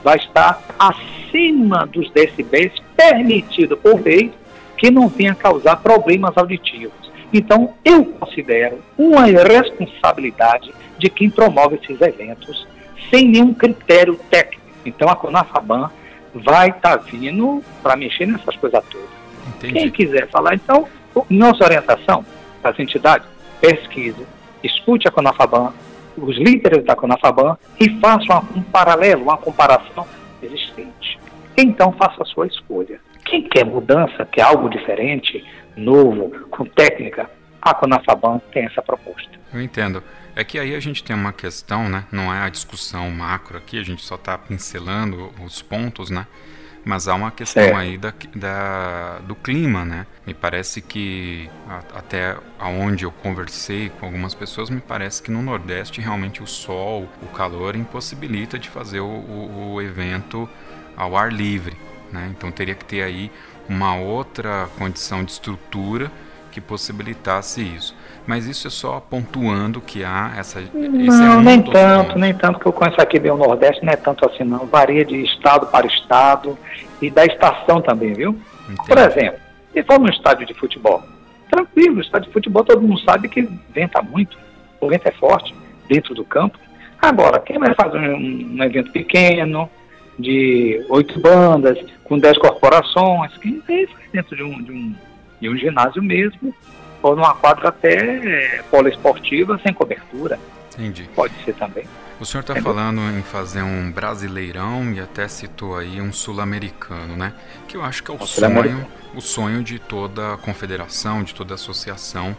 [0.04, 4.32] vai estar acima dos decibéis permitido por lei
[4.76, 7.11] que não venha causar problemas auditivos.
[7.32, 12.66] Então, eu considero uma irresponsabilidade de quem promove esses eventos
[13.10, 14.62] sem nenhum critério técnico.
[14.84, 15.90] Então, a Conafaban
[16.34, 19.08] vai estar tá vindo para mexer nessas coisas todas.
[19.56, 19.72] Entendi.
[19.72, 20.86] Quem quiser falar, então,
[21.28, 22.24] nossa orientação
[22.62, 23.26] as entidades,
[23.60, 24.24] pesquise,
[24.62, 25.72] escute a Conafaban,
[26.16, 30.06] os líderes da Conafaban e faça um paralelo, uma comparação
[30.42, 31.18] existente.
[31.56, 33.00] Então faça a sua escolha.
[33.24, 35.44] Quem quer mudança, quer algo diferente,
[35.76, 37.30] novo, com técnica,
[37.60, 39.30] a Conafaban tem essa proposta.
[39.52, 40.02] Eu entendo.
[40.34, 42.04] É que aí a gente tem uma questão, né?
[42.10, 46.26] Não é a discussão macro aqui, a gente só está pincelando os pontos, né?
[46.84, 47.74] Mas há uma questão é.
[47.74, 50.06] aí da, da, do clima, né?
[50.26, 55.42] Me parece que a, até aonde eu conversei com algumas pessoas, me parece que no
[55.42, 60.48] Nordeste realmente o sol, o calor impossibilita de fazer o, o, o evento
[60.96, 61.76] ao ar livre,
[62.12, 62.32] né?
[62.36, 63.30] Então teria que ter aí
[63.68, 66.10] uma outra condição de estrutura
[66.50, 67.96] que possibilitasse isso.
[68.26, 70.60] Mas isso é só pontuando que há essa.
[70.72, 72.20] Não, é nem tanto, pontos.
[72.20, 74.66] nem tanto que eu conheço aqui bem o Nordeste, não é tanto assim não.
[74.66, 76.56] Varia de estado para estado
[77.00, 78.38] e da estação também, viu?
[78.64, 78.86] Entendi.
[78.86, 79.40] Por exemplo,
[79.72, 81.02] se for num estádio de futebol,
[81.50, 84.38] tranquilo, estádio de futebol todo mundo sabe que venta muito,
[84.80, 85.54] o vento é forte
[85.88, 86.58] dentro do campo.
[87.00, 89.68] Agora, quem vai fazer um, um evento pequeno,
[90.18, 94.94] de oito bandas, com dez corporações, quem faz dentro de um, de um
[95.42, 96.54] em um ginásio mesmo,
[97.02, 100.38] ou numa quadra até poliesportiva sem cobertura.
[100.74, 101.08] Entendi.
[101.14, 101.84] Pode ser também.
[102.20, 107.32] O senhor está falando em fazer um brasileirão e até citou aí um sul-americano, né?
[107.66, 111.54] Que eu acho que é o, o sonho, o sonho de toda confederação, de toda
[111.54, 112.36] associação,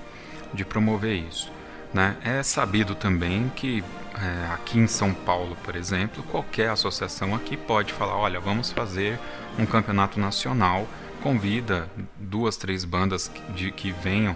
[0.54, 1.52] de promover isso.
[1.94, 2.16] Né?
[2.24, 3.84] É sabido também que
[4.16, 9.20] é, aqui em São Paulo, por exemplo, qualquer associação aqui pode falar, olha, vamos fazer
[9.58, 10.88] um campeonato nacional
[11.22, 14.36] convida duas, três bandas de, que venham,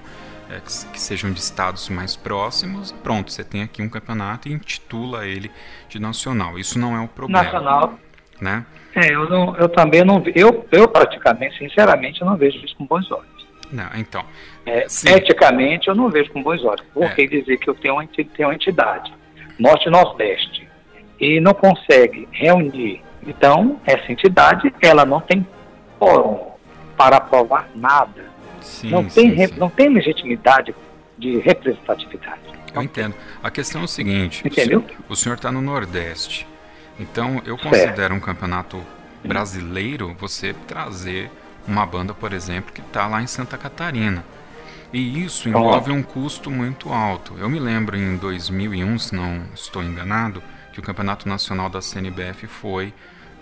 [0.50, 4.54] é, que, que, sejam de estados mais próximos, pronto, você tem aqui um campeonato e
[4.54, 5.52] intitula ele
[5.89, 6.58] de nacional.
[6.58, 7.43] Isso não é um problema.
[7.43, 8.00] Nacional.
[8.39, 8.65] Né?
[8.96, 12.86] É, eu, não, eu também não eu, eu praticamente, sinceramente, eu não vejo isso com
[12.86, 13.48] bons olhos.
[13.72, 14.24] Não, então.
[14.68, 16.86] É, eticamente, eu não vejo com bons olhos.
[16.94, 17.28] Porque é.
[17.28, 19.14] dizer que eu tenho uma, tenho uma entidade,
[19.58, 20.68] Norte e Nordeste,
[21.20, 23.02] e não consegue reunir.
[23.26, 25.48] Então, essa entidade, ela não tem
[25.98, 26.52] fórum
[26.98, 28.26] para aprovar nada.
[28.60, 30.76] Sim, não, tem, sim, não tem legitimidade
[31.18, 32.42] de representatividade.
[32.74, 33.16] Eu entendo.
[33.42, 34.84] A questão é o seguinte: Entendeu?
[35.08, 36.46] o senhor está no Nordeste.
[37.00, 38.84] Então, eu considero um campeonato
[39.24, 41.30] brasileiro você trazer
[41.68, 44.26] uma banda, por exemplo, que está lá em Santa Catarina.
[44.93, 47.36] E isso envolve um custo muito alto.
[47.38, 52.47] Eu me lembro em 2001, se não estou enganado, que o Campeonato Nacional da CNBF
[52.47, 52.88] foi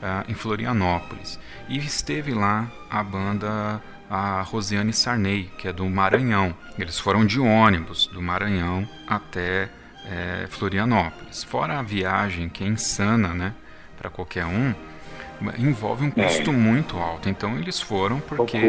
[0.01, 1.39] uh, em Florianópolis.
[1.69, 6.55] E esteve lá a banda a Rosiane Sarney, que é do Maranhão.
[6.77, 9.69] Eles foram de ônibus do Maranhão até
[10.05, 11.43] é, Florianópolis.
[11.43, 13.53] Fora a viagem, que é insana, né,
[13.97, 14.73] para qualquer um,
[15.57, 16.53] envolve um custo é.
[16.53, 17.29] muito alto.
[17.29, 18.61] Então eles foram porque, a,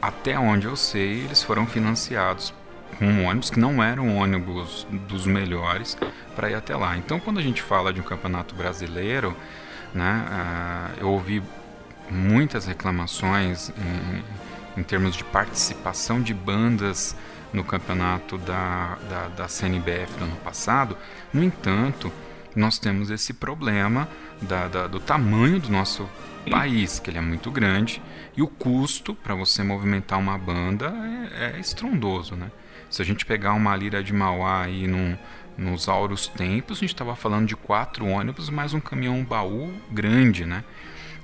[0.00, 2.52] até onde eu sei, eles foram financiados
[2.98, 5.96] com um ônibus que não era um ônibus dos melhores
[6.34, 6.96] para ir até lá.
[6.96, 9.36] Então quando a gente fala de um campeonato brasileiro,
[9.92, 11.42] né, uh, eu ouvi
[12.10, 17.16] muitas reclamações em, em, termos de participação de bandas
[17.52, 20.96] no campeonato da, da, da CNBF do ano passado.
[21.32, 22.12] No entanto,
[22.54, 24.08] nós temos esse problema
[24.42, 26.08] da, da, do tamanho do nosso
[26.50, 28.02] país, que ele é muito grande,
[28.36, 30.92] e o custo para você movimentar uma banda
[31.32, 32.50] é, é, estrondoso, né?
[32.90, 35.16] Se a gente pegar uma lira de Mauá aí num,
[35.58, 40.44] nos auros tempos, a gente estava falando de quatro ônibus mais um caminhão baú grande,
[40.44, 40.62] né?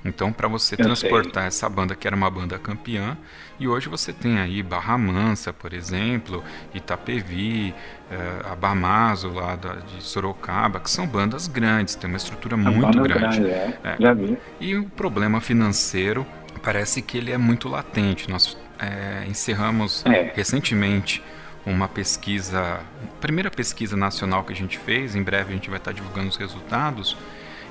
[0.03, 1.47] Então, para você Eu transportar sei.
[1.47, 3.17] essa banda, que era uma banda campeã,
[3.61, 6.43] e hoje você tem aí Barra Mansa, por exemplo,
[6.73, 7.75] Itapevi,
[8.09, 12.99] eh, Abamazo, lá da, de Sorocaba, que são bandas grandes, tem uma estrutura a muito
[12.99, 13.39] grande.
[13.39, 13.79] grande é.
[13.83, 13.95] É.
[13.99, 14.35] Já vi.
[14.59, 16.25] E o problema financeiro
[16.63, 18.27] parece que ele é muito latente.
[18.27, 20.31] Nós é, encerramos é.
[20.35, 21.23] recentemente
[21.63, 22.79] uma pesquisa,
[23.19, 26.35] primeira pesquisa nacional que a gente fez, em breve a gente vai estar divulgando os
[26.35, 27.15] resultados,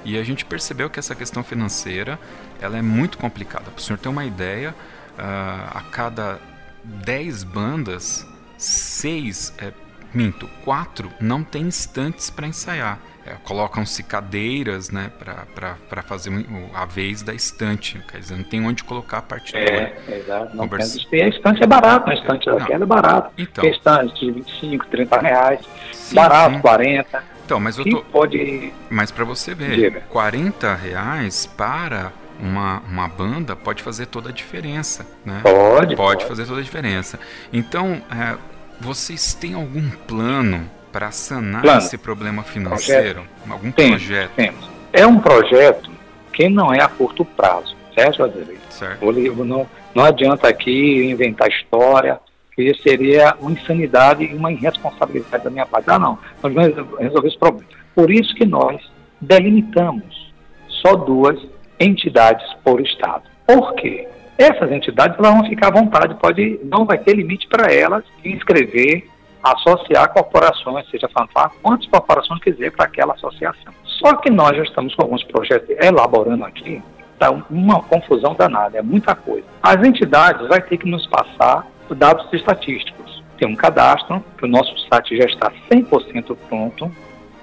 [0.04, 2.16] e a gente percebeu que essa questão financeira
[2.60, 3.64] ela é muito complicada.
[3.72, 4.72] Para o senhor ter uma ideia,
[5.18, 6.38] uh, a cada
[6.84, 9.72] 10 bandas, 6, é,
[10.14, 12.98] minto, 4 não tem instantes para ensaiar.
[13.26, 16.32] É, Colocam-se cadeiras né, para fazer
[16.74, 18.02] a vez da estante.
[18.10, 19.62] Quer dizer, não tem onde colocar a partitura.
[19.62, 20.56] É, exato.
[20.56, 20.98] Não Conversa...
[21.10, 22.58] tem, a estante é barato, a estante não.
[22.58, 23.32] é barato.
[23.36, 25.60] Então, tem estante de 25, 30 reais,
[25.92, 26.60] sim, barato, sim.
[26.60, 27.24] 40.
[27.44, 28.00] Então, mas eu tô.
[28.04, 28.72] Pode...
[28.88, 30.00] Mas para você ver, Diga.
[30.08, 32.12] 40 reais para
[32.42, 35.40] uma, uma banda pode fazer toda a diferença, né?
[35.42, 35.96] Pode.
[35.96, 37.18] Pode, fazer toda a diferença.
[37.52, 38.36] Então, é,
[38.80, 41.78] vocês têm algum plano para sanar plano.
[41.78, 43.22] esse problema financeiro?
[43.22, 43.52] Projeto.
[43.52, 44.30] Algum temos, projeto?
[44.34, 44.70] Temos.
[44.92, 45.90] É um projeto
[46.32, 48.58] que não é a curto prazo, certo, Adelei?
[48.70, 49.04] Certo.
[49.04, 52.18] O não, não adianta aqui inventar história,
[52.54, 55.90] que seria uma insanidade e uma irresponsabilidade da minha parte.
[55.90, 57.66] Ah, não, nós vamos resolver esse problema.
[57.94, 58.80] Por isso que nós
[59.20, 60.32] delimitamos
[60.68, 61.38] só duas
[61.80, 63.22] entidades por Estado.
[63.46, 64.06] Por quê?
[64.40, 69.06] essas entidades vão ficar à vontade, pode, não vai ter limite para elas inscrever,
[69.42, 73.74] associar corporações, seja fanfarra, quantas corporações quiser para aquela associação.
[73.84, 78.82] Só que nós já estamos com alguns projetos elaborando aqui, está uma confusão danada, é
[78.82, 79.46] muita coisa.
[79.62, 83.22] As entidades vão ter que nos passar dados estatísticos.
[83.36, 86.90] Tem um cadastro, que o nosso site já está 100% pronto,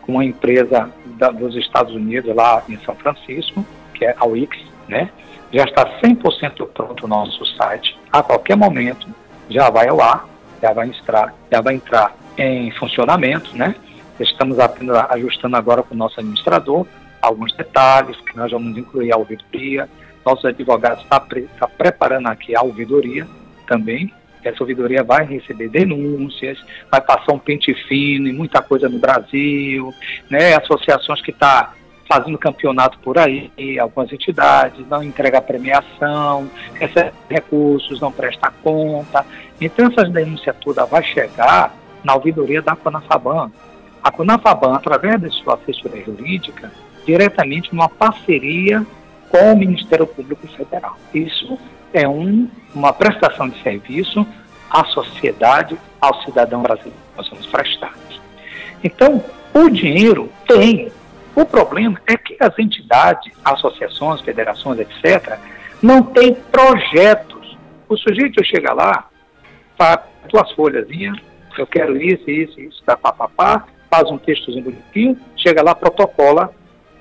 [0.01, 3.63] com uma empresa da, dos Estados Unidos lá em São Francisco,
[3.97, 5.09] que é a Wix, né?
[5.51, 7.97] Já está 100% pronto o nosso site.
[8.11, 9.07] A qualquer momento
[9.49, 10.27] já vai ao ar,
[10.61, 13.75] já vai entrar, já vai entrar em funcionamento, né?
[14.19, 16.85] Estamos apenas ajustando agora com o nosso administrador
[17.21, 19.89] alguns detalhes que nós vamos incluir a ouvidoria.
[20.25, 23.27] Nossos advogados estão tá pre tá preparando aqui a ouvidoria
[23.67, 24.13] também.
[24.43, 26.57] Essa ouvidoria vai receber denúncias,
[26.89, 29.93] vai passar um pente fino e muita coisa no Brasil,
[30.29, 30.55] né?
[30.55, 31.73] associações que estão tá
[32.07, 39.25] fazendo campeonato por aí, algumas entidades, não entrega premiação, recebe recursos, não presta conta.
[39.59, 43.51] Então essa denúncia toda vai chegar na ouvidoria da Conafaban.
[44.03, 46.71] A Conafaban, através da sua assessoria jurídica,
[47.05, 48.85] diretamente numa parceria
[49.29, 50.97] com o Ministério Público Federal.
[51.13, 51.57] Isso
[51.93, 54.25] é um, uma prestação de serviço
[54.69, 56.97] à sociedade, ao cidadão brasileiro.
[57.15, 57.93] Nós vamos prestar.
[58.83, 60.91] Então, o dinheiro tem.
[61.37, 65.37] O problema é que as entidades, associações, federações, etc.,
[65.83, 67.55] não têm projetos.
[67.87, 69.07] O sujeito chega lá,
[69.77, 69.99] faz
[70.31, 71.15] duas folhazinhas,
[71.55, 76.51] eu quero isso, isso, isso, papapá, faz um textozinho bonitinho, chega lá, protocola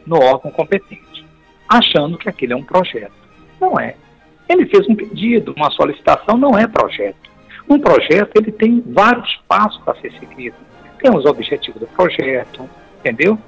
[0.06, 1.24] no órgão competente,
[1.66, 3.14] achando que aquilo é um projeto.
[3.58, 3.96] Não é.
[4.46, 7.30] Ele fez um pedido, uma solicitação não é projeto.
[7.66, 10.56] Um projeto ele tem vários passos para ser seguido.
[10.98, 12.68] Tem os objetivos do projeto,
[12.98, 13.38] entendeu?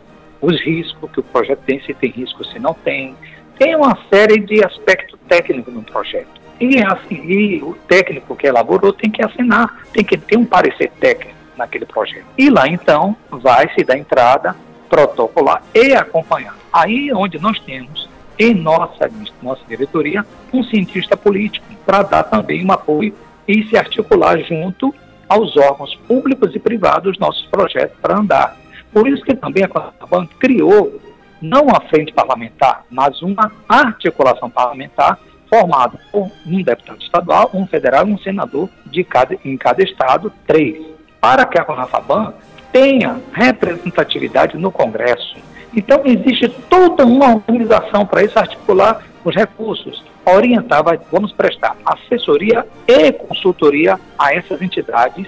[0.40, 3.14] Os riscos que o projeto tem, se tem risco, se não tem.
[3.58, 6.38] Tem uma série de aspectos técnicos no projeto.
[6.60, 10.90] E, assim, e o técnico que elaborou tem que assinar, tem que ter um parecer
[11.00, 12.26] técnico naquele projeto.
[12.36, 14.56] E lá então vai se dar entrada
[14.88, 16.56] protocolar e acompanhar.
[16.72, 18.08] Aí onde nós temos
[18.38, 19.10] em nossa,
[19.42, 23.14] nossa diretoria um cientista político para dar também um apoio
[23.46, 24.94] e se articular junto
[25.28, 28.56] aos órgãos públicos e privados nossos projetos para andar.
[28.92, 31.00] Por isso que também a Conaban criou
[31.40, 35.18] não uma frente parlamentar, mas uma articulação parlamentar
[35.48, 40.32] formada por um deputado estadual, um federal e um senador de cada, em cada estado,
[40.46, 40.84] três.
[41.20, 42.34] Para que a Conafaban
[42.72, 45.36] tenha representatividade no Congresso.
[45.74, 53.12] Então, existe toda uma organização para isso articular os recursos, orientar, vamos prestar assessoria e
[53.12, 55.26] consultoria a essas entidades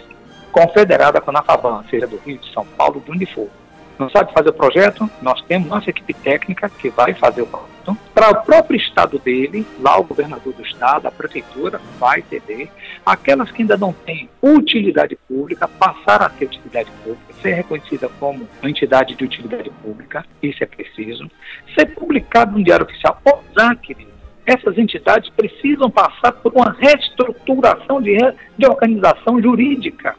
[0.51, 3.49] confederadas com a FABAN, seja do Rio de São Paulo, de onde for
[4.01, 7.71] não sabe fazer o projeto, nós temos nossa equipe técnica que vai fazer o projeto.
[8.15, 12.69] Para o próprio estado dele, lá o governador do estado, a prefeitura vai ceder.
[13.05, 18.49] Aquelas que ainda não têm utilidade pública, passar a ter utilidade pública, ser reconhecida como
[18.63, 21.31] entidade de utilidade pública, isso é preciso.
[21.75, 23.21] Ser publicado no Diário Oficial,
[23.53, 24.11] usar, querido.
[24.47, 28.17] Essas entidades precisam passar por uma reestruturação de,
[28.57, 30.17] de organização jurídica,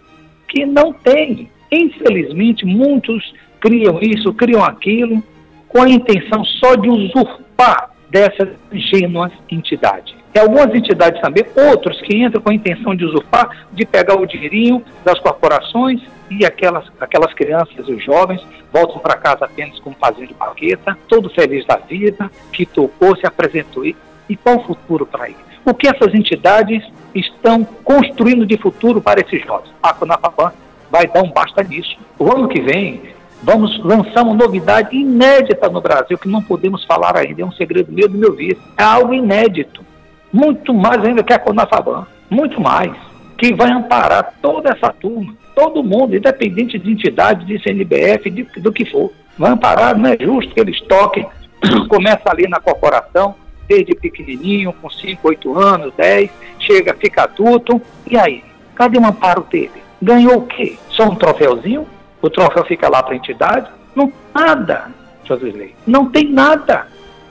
[0.51, 1.49] que não tem.
[1.71, 5.23] Infelizmente, muitos criam isso, criam aquilo,
[5.67, 10.13] com a intenção só de usurpar dessas ingênuas entidades.
[10.35, 14.25] E algumas entidades também, outros que entram com a intenção de usurpar, de pegar o
[14.25, 18.41] dinheirinho das corporações e aquelas, aquelas crianças e os jovens
[18.71, 23.15] voltam para casa apenas com um pazinho de baqueta, todo feliz da vida, que tocou,
[23.15, 23.85] se apresentou.
[23.85, 23.95] E,
[24.29, 25.39] e qual o futuro para eles?
[25.65, 26.83] O que essas entidades
[27.13, 29.71] estão construindo de futuro para esses jovens?
[29.81, 30.51] A Conapapan
[30.89, 31.97] vai dar um basta nisso.
[32.19, 33.01] O ano que vem,
[33.43, 37.91] Vamos lançar uma novidade inédita no Brasil, que não podemos falar ainda, é um segredo
[37.91, 38.61] meu do meu vice.
[38.77, 39.83] É algo inédito.
[40.31, 42.05] Muito mais ainda que a Conafaban.
[42.29, 42.91] Muito mais.
[43.37, 48.71] Que vai amparar toda essa turma, todo mundo, independente de entidade, de CNBF, de, do
[48.71, 49.11] que for.
[49.37, 51.27] Vai amparar, não é justo que eles toquem.
[51.89, 53.33] Começa ali na corporação,
[53.71, 57.81] desde pequenininho, com 5, 8 anos, 10, chega, fica adulto.
[58.05, 58.43] E aí?
[58.75, 59.81] Cadê o amparo dele?
[60.01, 60.77] Ganhou o quê?
[60.89, 61.87] Só um troféuzinho?
[62.21, 64.91] o troféu fica lá para a entidade, não nada,
[65.23, 65.73] Josilei.
[65.87, 66.85] Não tem nada.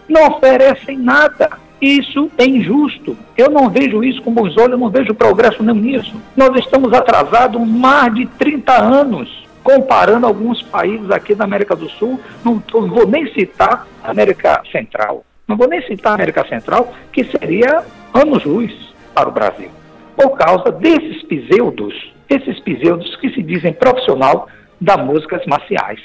[0.08, 1.50] Não oferecem nada.
[1.80, 3.16] Isso é injusto.
[3.36, 6.20] Eu não vejo isso com bons olhos, eu não vejo progresso nenhum nisso.
[6.36, 12.18] Nós estamos atrasados mais de 30 anos, comparando alguns países aqui da América do Sul.
[12.44, 15.24] Não, não vou nem citar a América Central.
[15.50, 17.82] Não vou nem citar a América Central, que seria
[18.14, 18.72] anos-luz
[19.12, 19.68] para o Brasil.
[20.14, 24.46] Por causa desses pseudos, esses pseudos que se dizem profissional,
[24.80, 26.00] das músicas marciais,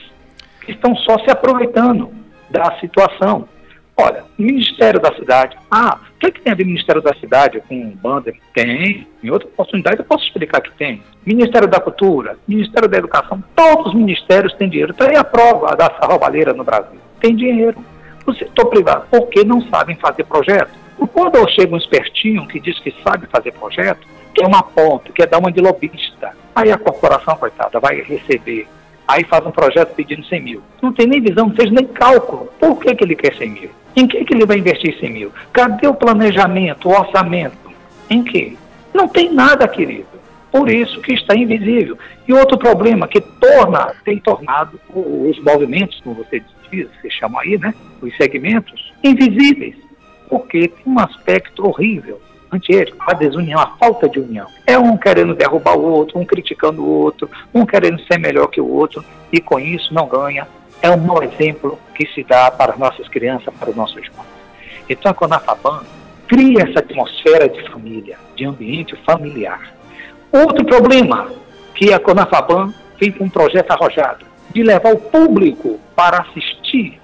[0.62, 2.10] que estão só se aproveitando
[2.50, 3.48] da situação.
[3.96, 5.56] Olha, Ministério da Cidade.
[5.70, 8.34] Ah, o que, é que tem a ver Ministério da Cidade com banda?
[8.52, 9.08] Tem.
[9.24, 11.04] Em outra oportunidade eu posso explicar que tem.
[11.24, 14.92] Ministério da Cultura, Ministério da Educação, todos os ministérios têm dinheiro.
[14.94, 17.00] Então aí a prova da roubalheira no Brasil.
[17.22, 17.78] Tem dinheiro.
[18.26, 20.72] O setor privado, por que não sabem fazer projeto?
[21.14, 25.40] Quando chega um espertinho que diz que sabe fazer projeto, quer uma ponta, quer dar
[25.40, 26.32] uma de lobista.
[26.56, 28.68] Aí a corporação, coitada, vai receber
[29.08, 30.62] aí faz um projeto pedindo 100 mil.
[30.82, 32.50] Não tem nem visão, não fez nem cálculo.
[32.60, 33.70] Por que, que ele quer 100 mil?
[33.96, 35.32] Em que, que ele vai investir 100 mil?
[35.54, 37.72] Cadê o planejamento, o orçamento?
[38.10, 38.58] Em que?
[38.94, 40.08] Não tem nada, querido.
[40.52, 41.98] Por isso que está invisível.
[42.28, 46.42] E outro problema que torna, tem tornado os movimentos, como você
[46.76, 47.74] diz, você chama aí, né?
[48.02, 49.76] Os segmentos, invisíveis.
[50.30, 52.20] Porque tem um aspecto horrível
[52.52, 54.48] antiético, a desunião, a falta de união.
[54.66, 58.62] É um querendo derrubar o outro, um criticando o outro, um querendo ser melhor que
[58.62, 60.48] o outro, e com isso não ganha.
[60.82, 64.26] É um mau exemplo que se dá para as nossas crianças, para os nossos jovens.
[64.90, 65.84] Então a Conafaban
[66.28, 69.74] cria essa atmosfera de família, de ambiente familiar.
[70.32, 71.32] Outro problema
[71.74, 76.55] que a Conafaban vem com um projeto arrojado, de levar o público para assistir,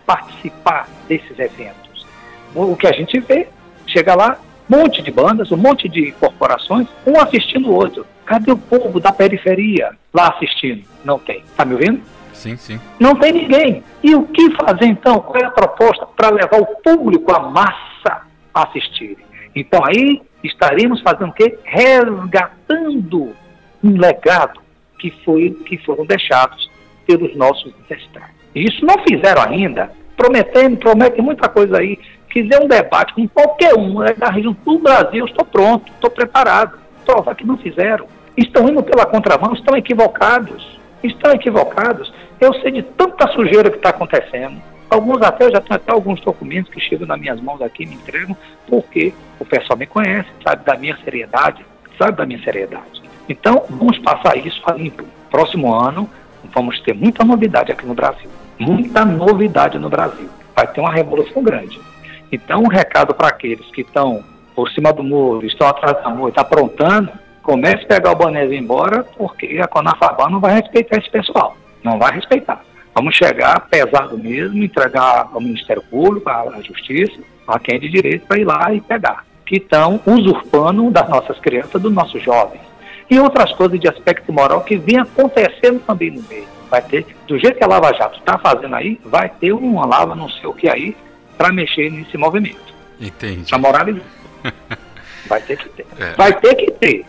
[0.05, 2.05] participar desses eventos.
[2.53, 3.47] O que a gente vê,
[3.87, 8.05] chega lá, monte de bandas, um monte de corporações, um assistindo o outro.
[8.25, 10.83] Cadê o povo da periferia lá assistindo?
[11.03, 11.43] Não tem.
[11.57, 12.01] Tá me ouvindo?
[12.33, 12.79] Sim, sim.
[12.99, 13.83] Não tem ninguém.
[14.01, 15.19] E o que fazer então?
[15.19, 19.17] Qual é a proposta para levar o público, a massa, a assistir?
[19.55, 21.59] Então aí estaremos fazendo o quê?
[21.63, 23.35] Resgatando
[23.83, 24.61] um legado
[24.97, 26.69] que, foi, que foram deixados
[27.05, 28.40] pelos nossos ancestrais.
[28.53, 31.97] Isso não fizeram ainda, prometendo, prometem muita coisa aí
[32.31, 36.79] quiser um debate com qualquer um né, da região do Brasil, estou pronto, estou preparado.
[37.05, 38.07] Prova que não fizeram.
[38.37, 40.79] Estão indo pela contramão, estão equivocados.
[41.03, 42.11] Estão equivocados.
[42.39, 44.61] Eu sei de tanta sujeira que está acontecendo.
[44.89, 47.95] Alguns até, eu já tenho até alguns documentos que chegam nas minhas mãos aqui, me
[47.95, 48.35] entregam,
[48.67, 51.65] porque o pessoal me conhece, sabe da minha seriedade,
[51.97, 53.01] sabe da minha seriedade.
[53.27, 55.05] Então, vamos passar isso a limpo.
[55.29, 56.09] Próximo ano,
[56.53, 58.29] vamos ter muita novidade aqui no Brasil.
[58.61, 60.29] Muita novidade no Brasil.
[60.55, 61.79] Vai ter uma revolução grande.
[62.31, 64.23] Então, um recado para aqueles que estão
[64.55, 67.09] por cima do muro, estão atrás do muro, está aprontando,
[67.41, 71.57] comece a pegar o bonézinho embora, porque a Conafabá não vai respeitar esse pessoal.
[71.83, 72.63] Não vai respeitar.
[72.93, 78.27] Vamos chegar pesado mesmo, entregar ao Ministério Público, à Justiça, a quem é de direito
[78.27, 79.25] para ir lá e pegar.
[79.43, 82.61] Que estão usurpando das nossas crianças, dos nossos jovens.
[83.11, 86.47] E outras coisas de aspecto moral que vem acontecendo também no meio.
[86.69, 90.15] Vai ter, do jeito que a Lava Jato está fazendo aí, vai ter uma lava,
[90.15, 90.95] não sei o que aí,
[91.37, 92.73] para mexer nesse movimento.
[93.01, 93.49] Entendi.
[93.49, 94.03] Para moralizar.
[95.27, 95.85] Vai ter que ter.
[95.97, 96.13] É.
[96.13, 97.05] Vai ter que ter.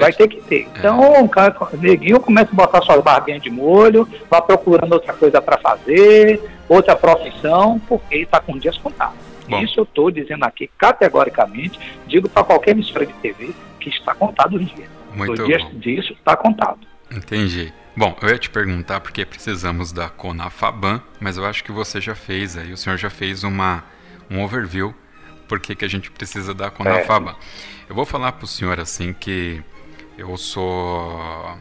[0.00, 0.62] Vai ter que ter.
[0.74, 0.78] É.
[0.78, 5.42] Então, o cara, neguinho começa a botar suas barbinhas de molho, vai procurando outra coisa
[5.42, 9.18] para fazer, outra profissão, porque está com dias contados.
[9.48, 9.60] Bom.
[9.60, 14.56] Isso eu estou dizendo aqui categoricamente, digo para qualquer emissora de TV que está contado
[14.56, 14.88] os dias.
[15.14, 15.78] Muito os dias bom.
[15.78, 16.80] disso está contado.
[17.10, 17.72] Entendi.
[17.96, 22.14] Bom, eu ia te perguntar porque precisamos da Conafaban, mas eu acho que você já
[22.14, 23.84] fez aí, o senhor já fez uma,
[24.28, 24.94] um overview
[25.48, 27.32] porque que a gente precisa da Conafaban.
[27.32, 27.34] É.
[27.88, 29.62] Eu vou falar para o senhor assim que
[30.16, 31.56] eu sou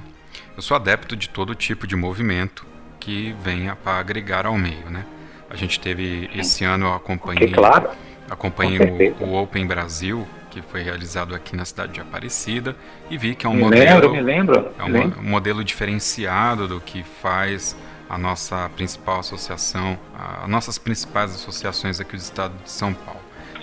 [0.56, 2.66] eu sou adepto de todo tipo de movimento
[3.00, 5.06] que venha para agregar ao meio, né?
[5.50, 7.90] A gente teve esse ano eu acompanhei, okay, claro.
[8.30, 8.80] acompanhei
[9.20, 12.76] o, o Open Brasil que foi realizado aqui na cidade de Aparecida
[13.10, 16.68] e vi que é um me modelo lembro, me lembro, é um, um, modelo diferenciado
[16.68, 17.76] do que faz
[18.08, 19.98] a nossa principal associação,
[20.44, 23.22] as nossas principais associações aqui do estado de São Paulo.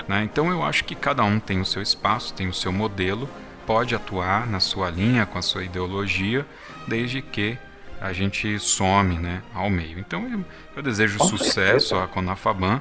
[0.08, 0.24] Né?
[0.24, 3.28] Então eu acho que cada um tem o seu espaço, tem o seu modelo,
[3.64, 6.44] pode atuar na sua linha, com a sua ideologia,
[6.88, 7.56] desde que
[8.00, 9.98] a gente some né, ao meio.
[9.98, 12.04] Então eu, eu desejo com sucesso certeza.
[12.04, 12.80] à Conafaban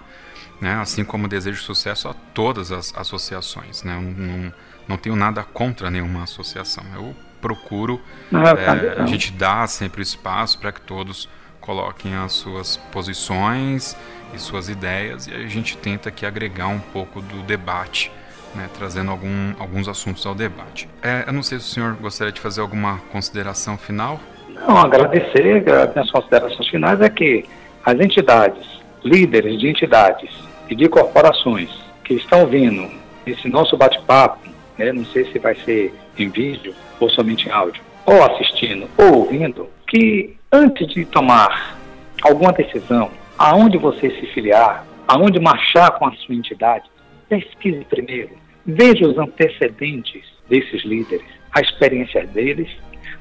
[0.61, 0.75] né?
[0.75, 3.83] assim como desejo sucesso a todas as associações.
[3.83, 3.93] Né?
[3.95, 4.53] Não, não,
[4.87, 6.83] não tenho nada contra nenhuma associação.
[6.95, 11.29] Eu procuro, não, é, a gente dá sempre espaço para que todos
[11.61, 13.95] coloquem as suas posições
[14.33, 18.11] e suas ideias e a gente tenta aqui agregar um pouco do debate.
[18.55, 20.89] Né, trazendo algum, alguns assuntos ao debate.
[21.03, 24.19] É, eu não sei se o senhor gostaria de fazer alguma consideração final.
[24.49, 25.63] Não, agradecer,
[25.95, 27.45] as considerações finais é que
[27.85, 31.69] as entidades, líderes de entidades e de corporações
[32.03, 32.89] que estão vindo
[33.25, 34.39] esse nosso bate-papo,
[34.77, 39.19] né, não sei se vai ser em vídeo ou somente em áudio, ou assistindo ou
[39.19, 41.77] ouvindo, que antes de tomar
[42.21, 46.89] alguma decisão, aonde você se filiar, aonde marchar com a sua entidade,
[47.27, 48.31] pesquise primeiro,
[48.65, 52.69] veja os antecedentes desses líderes, a experiência deles,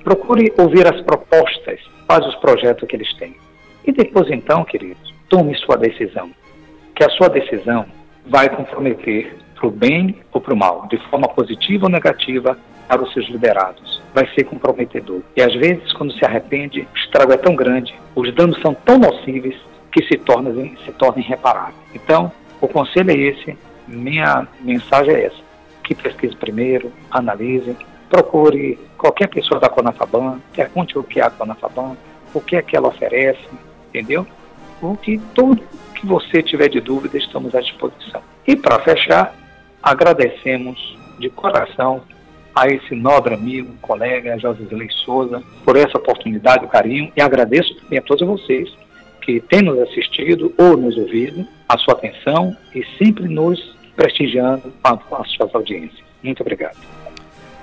[0.03, 3.35] procure ouvir as propostas, quais os projetos que eles têm.
[3.87, 6.31] E depois então, queridos, tome sua decisão
[6.99, 7.87] que a sua decisão
[8.27, 13.01] vai comprometer para o bem ou para o mal, de forma positiva ou negativa, para
[13.01, 14.03] os seus liderados.
[14.13, 15.23] Vai ser comprometedor.
[15.37, 18.99] E às vezes, quando se arrepende, o estrago é tão grande, os danos são tão
[18.99, 19.55] nocíveis
[19.93, 20.53] que se torna,
[20.85, 21.75] se torna irreparável.
[21.95, 25.49] Então, o conselho é esse, minha mensagem é essa.
[25.85, 27.77] Que pesquise primeiro, analise,
[28.11, 31.97] procure qualquer pessoa da Conafaban, pergunte o que é a Conafaban,
[32.35, 33.49] o que é que ela oferece,
[33.89, 34.27] entendeu?
[34.83, 35.63] O que tudo
[35.99, 38.23] que você tiver de dúvida, estamos à disposição.
[38.47, 39.35] E para fechar,
[39.83, 42.03] agradecemos de coração
[42.55, 47.99] a esse nobre amigo, colega Josisley Souza, por essa oportunidade, o carinho, e agradeço também
[47.99, 48.69] a todos vocês
[49.23, 54.73] que têm nos assistido ou nos ouvido, a sua atenção e sempre nos prestigiando
[55.09, 56.03] com as suas audiências.
[56.23, 56.79] Muito obrigado.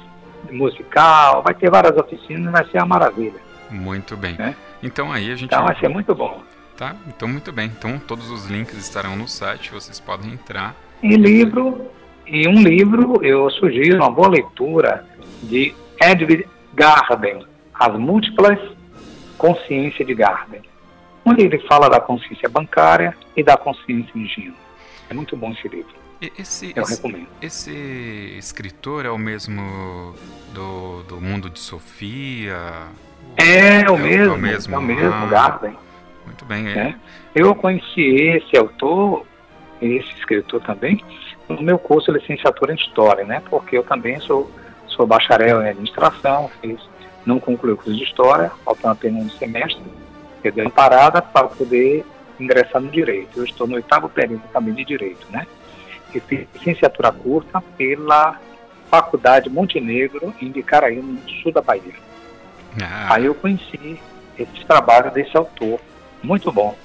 [0.50, 3.40] musical, vai ter várias oficinas, vai ser uma maravilha.
[3.70, 4.36] Muito bem.
[4.38, 4.54] É?
[4.82, 5.46] Então aí a gente.
[5.46, 6.42] Então vai ser muito bom.
[6.76, 7.66] Tá, então muito bem.
[7.66, 10.74] Então todos os links estarão no site, vocês podem entrar.
[11.02, 11.90] Em livro,
[12.26, 15.06] em um livro eu sugiro uma boa leitura
[15.42, 18.58] de Edward Garden, As Múltiplas
[19.38, 20.62] Consciências de Garden
[21.26, 24.54] onde ele fala da consciência bancária e da consciência ingênua.
[25.10, 25.92] É muito bom esse livro.
[26.38, 27.28] Esse, Eu esse, recomendo.
[27.42, 30.14] Esse escritor é o mesmo
[30.54, 32.56] do, do Mundo de Sofia?
[33.36, 35.76] É, é o mesmo, é o mesmo, é o mesmo ah, Garden.
[36.24, 36.68] Muito bem.
[36.68, 36.78] É.
[36.78, 36.94] é.
[37.34, 39.26] Eu conheci esse autor,
[39.82, 41.04] esse escritor também,
[41.48, 43.42] no meu curso de licenciatura em História, né?
[43.48, 44.50] Porque eu também sou,
[44.88, 46.80] sou bacharel em administração, fiz,
[47.24, 49.82] não concluí o curso de História, faltando apenas um semestre,
[50.42, 52.04] eu dei uma parada para poder
[52.38, 53.38] ingressar no direito.
[53.38, 55.46] Eu estou no oitavo período também de direito, né?
[56.14, 58.38] E fiz licenciatura curta pela
[58.90, 61.94] Faculdade Montenegro, em Vicaraí, no sul da Bahia.
[62.80, 63.14] Ah.
[63.14, 64.00] Aí eu conheci
[64.38, 65.80] esse trabalho desse autor.
[66.22, 66.76] Muito bom.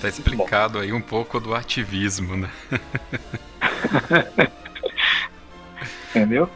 [0.00, 0.80] Está explicado bom.
[0.80, 2.48] aí um pouco do ativismo, né?
[6.08, 6.48] Entendeu?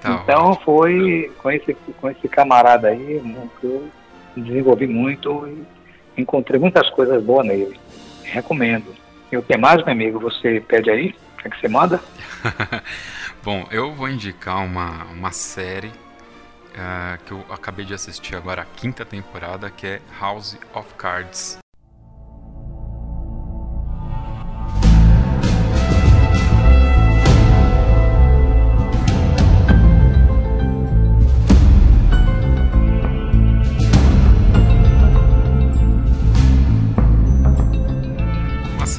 [0.00, 0.64] Tá então ótimo.
[0.64, 3.20] foi com esse, com esse camarada aí
[3.60, 3.88] que eu
[4.36, 7.76] desenvolvi muito e encontrei muitas coisas boas nele.
[8.22, 8.94] Recomendo.
[9.32, 11.16] E o que mais, meu amigo, você pede aí?
[11.34, 12.00] O que, é que você manda?
[13.42, 18.64] Bom, eu vou indicar uma, uma série uh, que eu acabei de assistir agora, a
[18.64, 21.61] quinta temporada, que é House of Cards.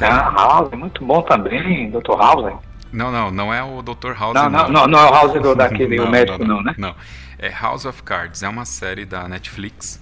[0.06, 2.16] Ah, House, muito bom também, Dr.
[2.18, 2.52] House.
[2.92, 4.12] Não, não, não é o Dr.
[4.18, 4.34] House.
[4.34, 6.74] Não, não, não, não é o House do, daquele não, o médico, não, não, né?
[6.78, 6.94] Não,
[7.38, 10.00] é House of Cards, é uma série da Netflix,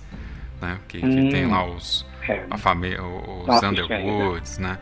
[0.61, 0.79] né?
[0.89, 4.79] Que, que hum, tem lá os, é, a família, os Underwoods, né?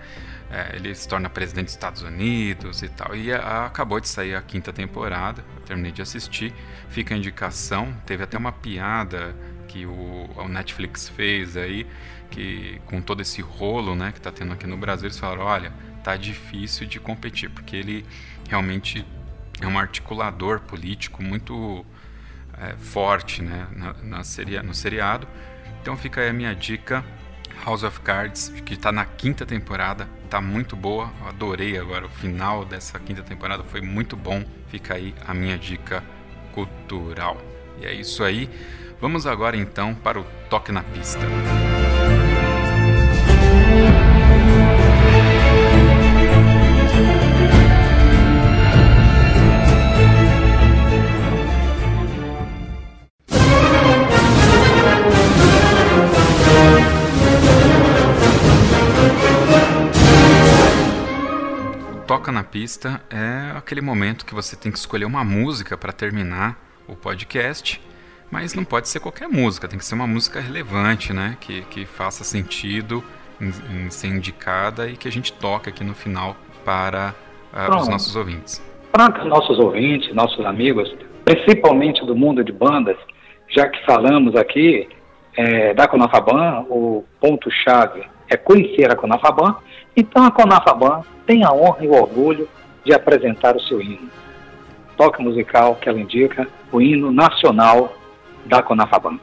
[0.52, 3.14] É, ele se torna presidente dos Estados Unidos e tal.
[3.14, 6.52] E a, acabou de sair a quinta temporada, terminei de assistir.
[6.88, 9.34] Fica a indicação, teve até uma piada
[9.68, 11.86] que o, o Netflix fez aí,
[12.30, 15.72] que com todo esse rolo né, que está tendo aqui no Brasil, eles falaram, olha,
[16.02, 18.06] tá difícil de competir, porque ele
[18.48, 19.04] realmente
[19.60, 21.84] é um articulador político muito
[22.58, 25.26] é, forte né, na, na seria, no seriado.
[25.82, 27.04] Então fica aí a minha dica,
[27.64, 31.10] House of Cards, que está na quinta temporada, está muito boa.
[31.20, 34.44] Eu adorei agora o final dessa quinta temporada, foi muito bom.
[34.68, 36.02] Fica aí a minha dica
[36.52, 37.40] cultural.
[37.80, 38.48] E é isso aí.
[39.00, 41.20] Vamos agora então para o toque na pista.
[62.06, 66.58] Toca na pista é aquele momento que você tem que escolher uma música para terminar
[66.86, 67.80] o podcast
[68.30, 71.36] mas não pode ser qualquer música, tem que ser uma música relevante, né?
[71.40, 73.02] Que, que faça sentido
[73.40, 73.48] em,
[73.86, 77.14] em ser indicada e que a gente toque aqui no final para
[77.52, 78.62] uh, os nossos ouvintes.
[78.92, 82.96] Para os nossos ouvintes, nossos amigos, principalmente do mundo de bandas,
[83.48, 84.88] já que falamos aqui
[85.36, 89.56] é, da Conafaban, o ponto-chave é conhecer a Conafaban,
[89.96, 92.48] então a Conafaban tem a honra e o orgulho
[92.84, 94.08] de apresentar o seu hino.
[94.96, 97.99] Toque musical que ela indica, o hino nacional
[98.46, 99.18] da Conafaban.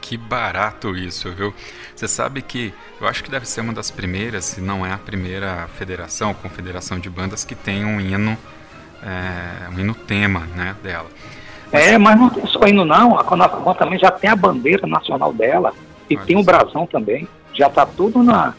[0.00, 1.52] Que barato isso, viu?
[1.94, 4.98] Você sabe que eu acho que deve ser uma das primeiras, se não é a
[4.98, 8.38] primeira federação, confederação de bandas que tem um hino,
[9.02, 11.08] é, um hino tema, né, dela.
[11.72, 15.32] É, mas não tem só hino não, a Conafaban também já tem a bandeira nacional
[15.32, 15.72] dela
[16.08, 17.26] e tem o brasão também.
[17.52, 18.54] Já está tudo na,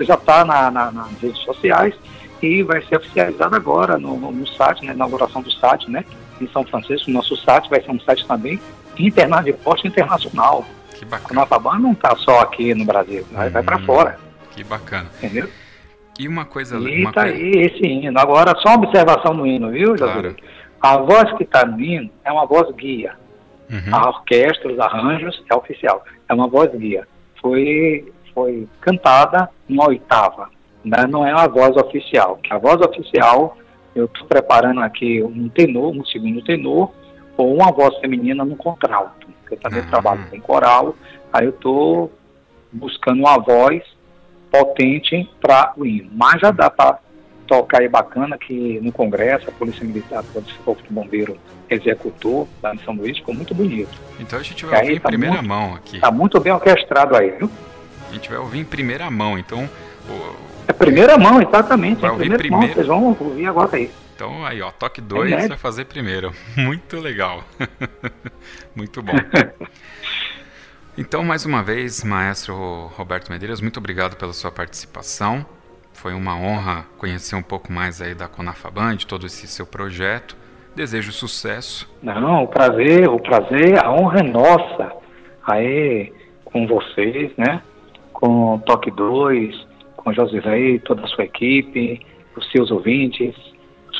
[0.00, 1.94] já está na, na, nas redes sociais
[2.42, 6.04] e vai ser oficializado agora no, no, site, na inauguração do site, né?
[6.38, 8.60] Em São Francisco, nosso site vai ser um site também
[8.98, 10.64] interna de porte internacional.
[10.94, 11.24] Que bacana.
[11.24, 14.18] A Conafaban não está só aqui no Brasil, vai, hum, vai para fora.
[14.52, 15.08] Que bacana.
[15.18, 15.48] Entendeu?
[16.18, 16.76] E uma coisa...
[16.76, 17.36] E uma tá coisa...
[17.36, 18.18] aí esse hino.
[18.18, 20.36] Agora, só uma observação no hino, viu, claro.
[20.80, 23.14] A voz que está no hino é uma voz guia.
[23.70, 23.94] Uhum.
[23.94, 26.04] A orquestra, os arranjos, é oficial.
[26.28, 27.08] É uma voz guia.
[27.40, 30.50] Foi, foi cantada uma oitava.
[30.84, 31.06] Né?
[31.08, 32.38] Não é uma voz oficial.
[32.50, 33.56] A voz oficial,
[33.94, 36.92] eu estou preparando aqui um tenor, um segundo tenor,
[37.36, 39.26] ou uma voz feminina no contralto.
[39.50, 39.88] Eu também uhum.
[39.88, 40.96] trabalho com coral,
[41.32, 42.12] aí eu estou
[42.72, 43.82] buscando uma voz
[44.50, 46.10] potente para o hino.
[46.14, 46.98] Mas já dá para
[47.46, 51.36] tocar aí bacana que no Congresso, a Polícia Militar, o Corpo de Bombeiro
[51.68, 54.00] executou lá em São Luís, ficou muito bonito.
[54.18, 55.96] Então a gente vai ouvir em tá primeira muito, mão aqui.
[55.96, 57.50] Está muito bem orquestrado aí, viu?
[58.10, 59.68] A gente vai ouvir em primeira mão, então...
[60.08, 60.54] O...
[60.66, 62.00] É primeira mão, exatamente.
[62.00, 63.90] Vai ouvir primeira mão, vocês vão ouvir agora aí.
[64.14, 66.32] Então aí, ó, toque 2 é vai fazer primeiro.
[66.56, 67.42] Muito legal.
[68.74, 69.12] muito bom.
[70.96, 72.54] Então, mais uma vez, maestro
[72.96, 75.44] Roberto Medeiros, muito obrigado pela sua participação.
[75.92, 80.36] Foi uma honra conhecer um pouco mais aí da Conafaban, de todo esse seu projeto.
[80.76, 81.92] Desejo sucesso.
[82.00, 84.92] Não, o prazer, o prazer, a honra é nossa.
[85.50, 86.12] Aí,
[86.44, 87.60] com vocês, né?
[88.12, 92.06] Com Toque 2, com Josilei, toda a sua equipe,
[92.36, 93.34] os seus ouvintes,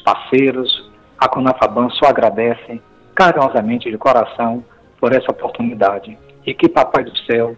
[0.05, 0.91] parceiros.
[1.19, 2.81] A Conafaban só agradece
[3.15, 4.65] carinhosamente de coração
[5.01, 7.57] por essa oportunidade e que Papai do Céu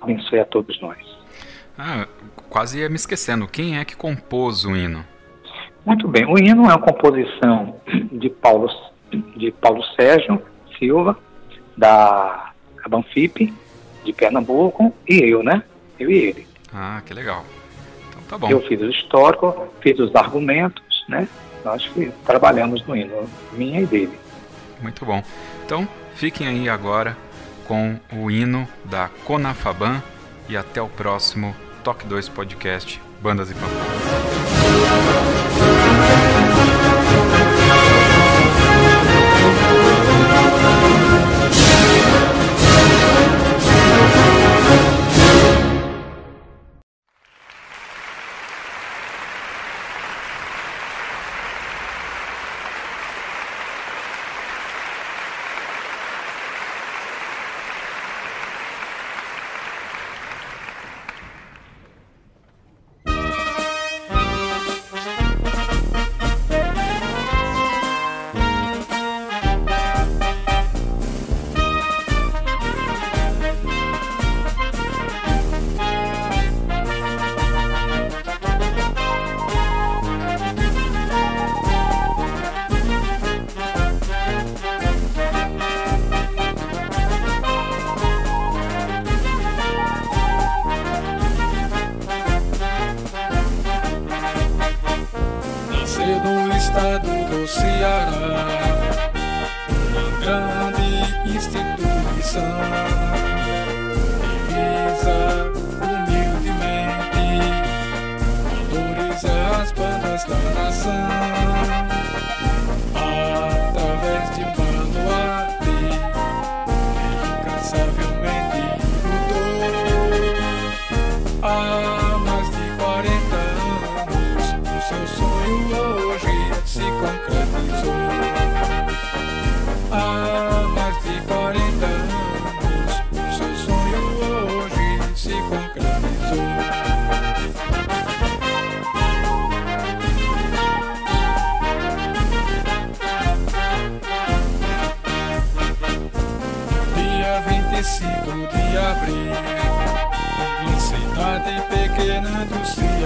[0.00, 0.98] abençoe a todos nós.
[1.78, 2.08] Ah,
[2.48, 3.46] quase ia me esquecendo.
[3.46, 5.04] Quem é que compôs o hino?
[5.86, 6.26] Muito bem.
[6.26, 7.76] O hino é uma composição
[8.10, 8.68] de Paulo,
[9.36, 10.42] de Paulo Sérgio
[10.78, 11.16] Silva,
[11.76, 12.52] da
[12.88, 13.54] Banfip,
[14.04, 15.62] de Pernambuco, e eu, né?
[15.98, 16.46] Eu e ele.
[16.74, 17.44] Ah, que legal.
[18.08, 18.50] Então tá bom.
[18.50, 21.28] Eu fiz o histórico, fiz os argumentos, né?
[21.68, 21.86] Nós
[22.24, 24.18] trabalhamos no hino, minha e dele.
[24.80, 25.22] Muito bom.
[25.66, 27.14] Então, fiquem aí agora
[27.66, 30.02] com o hino da Conafaban
[30.48, 31.54] e até o próximo
[31.84, 33.88] Toque 2 Podcast Bandas e Fanfarras.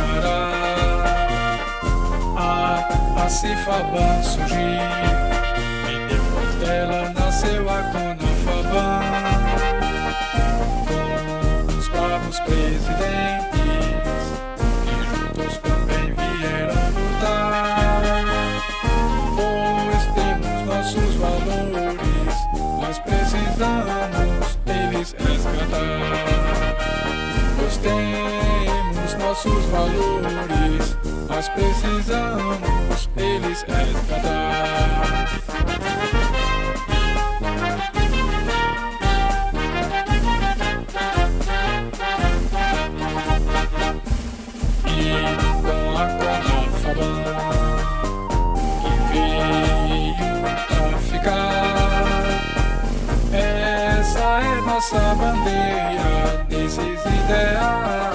[0.02, 1.58] Ceará.
[2.36, 3.30] A, a
[4.22, 4.58] surgiu
[5.88, 9.00] e depois dela nasceu a Conafabá.
[10.88, 13.62] Com os bravos presidentes
[14.84, 18.02] que juntos também vieram lutar.
[19.36, 22.36] Pois temos nossos valores,
[22.80, 26.21] nós precisamos eles resgatar.
[29.32, 35.26] nossos valores, mas precisamos eles é resgatar.
[44.86, 44.90] E
[45.62, 46.92] com a garrafa
[48.82, 50.14] que veio
[50.68, 51.72] pra ficar,
[53.32, 58.11] essa é nossa bandeira, desses ideais.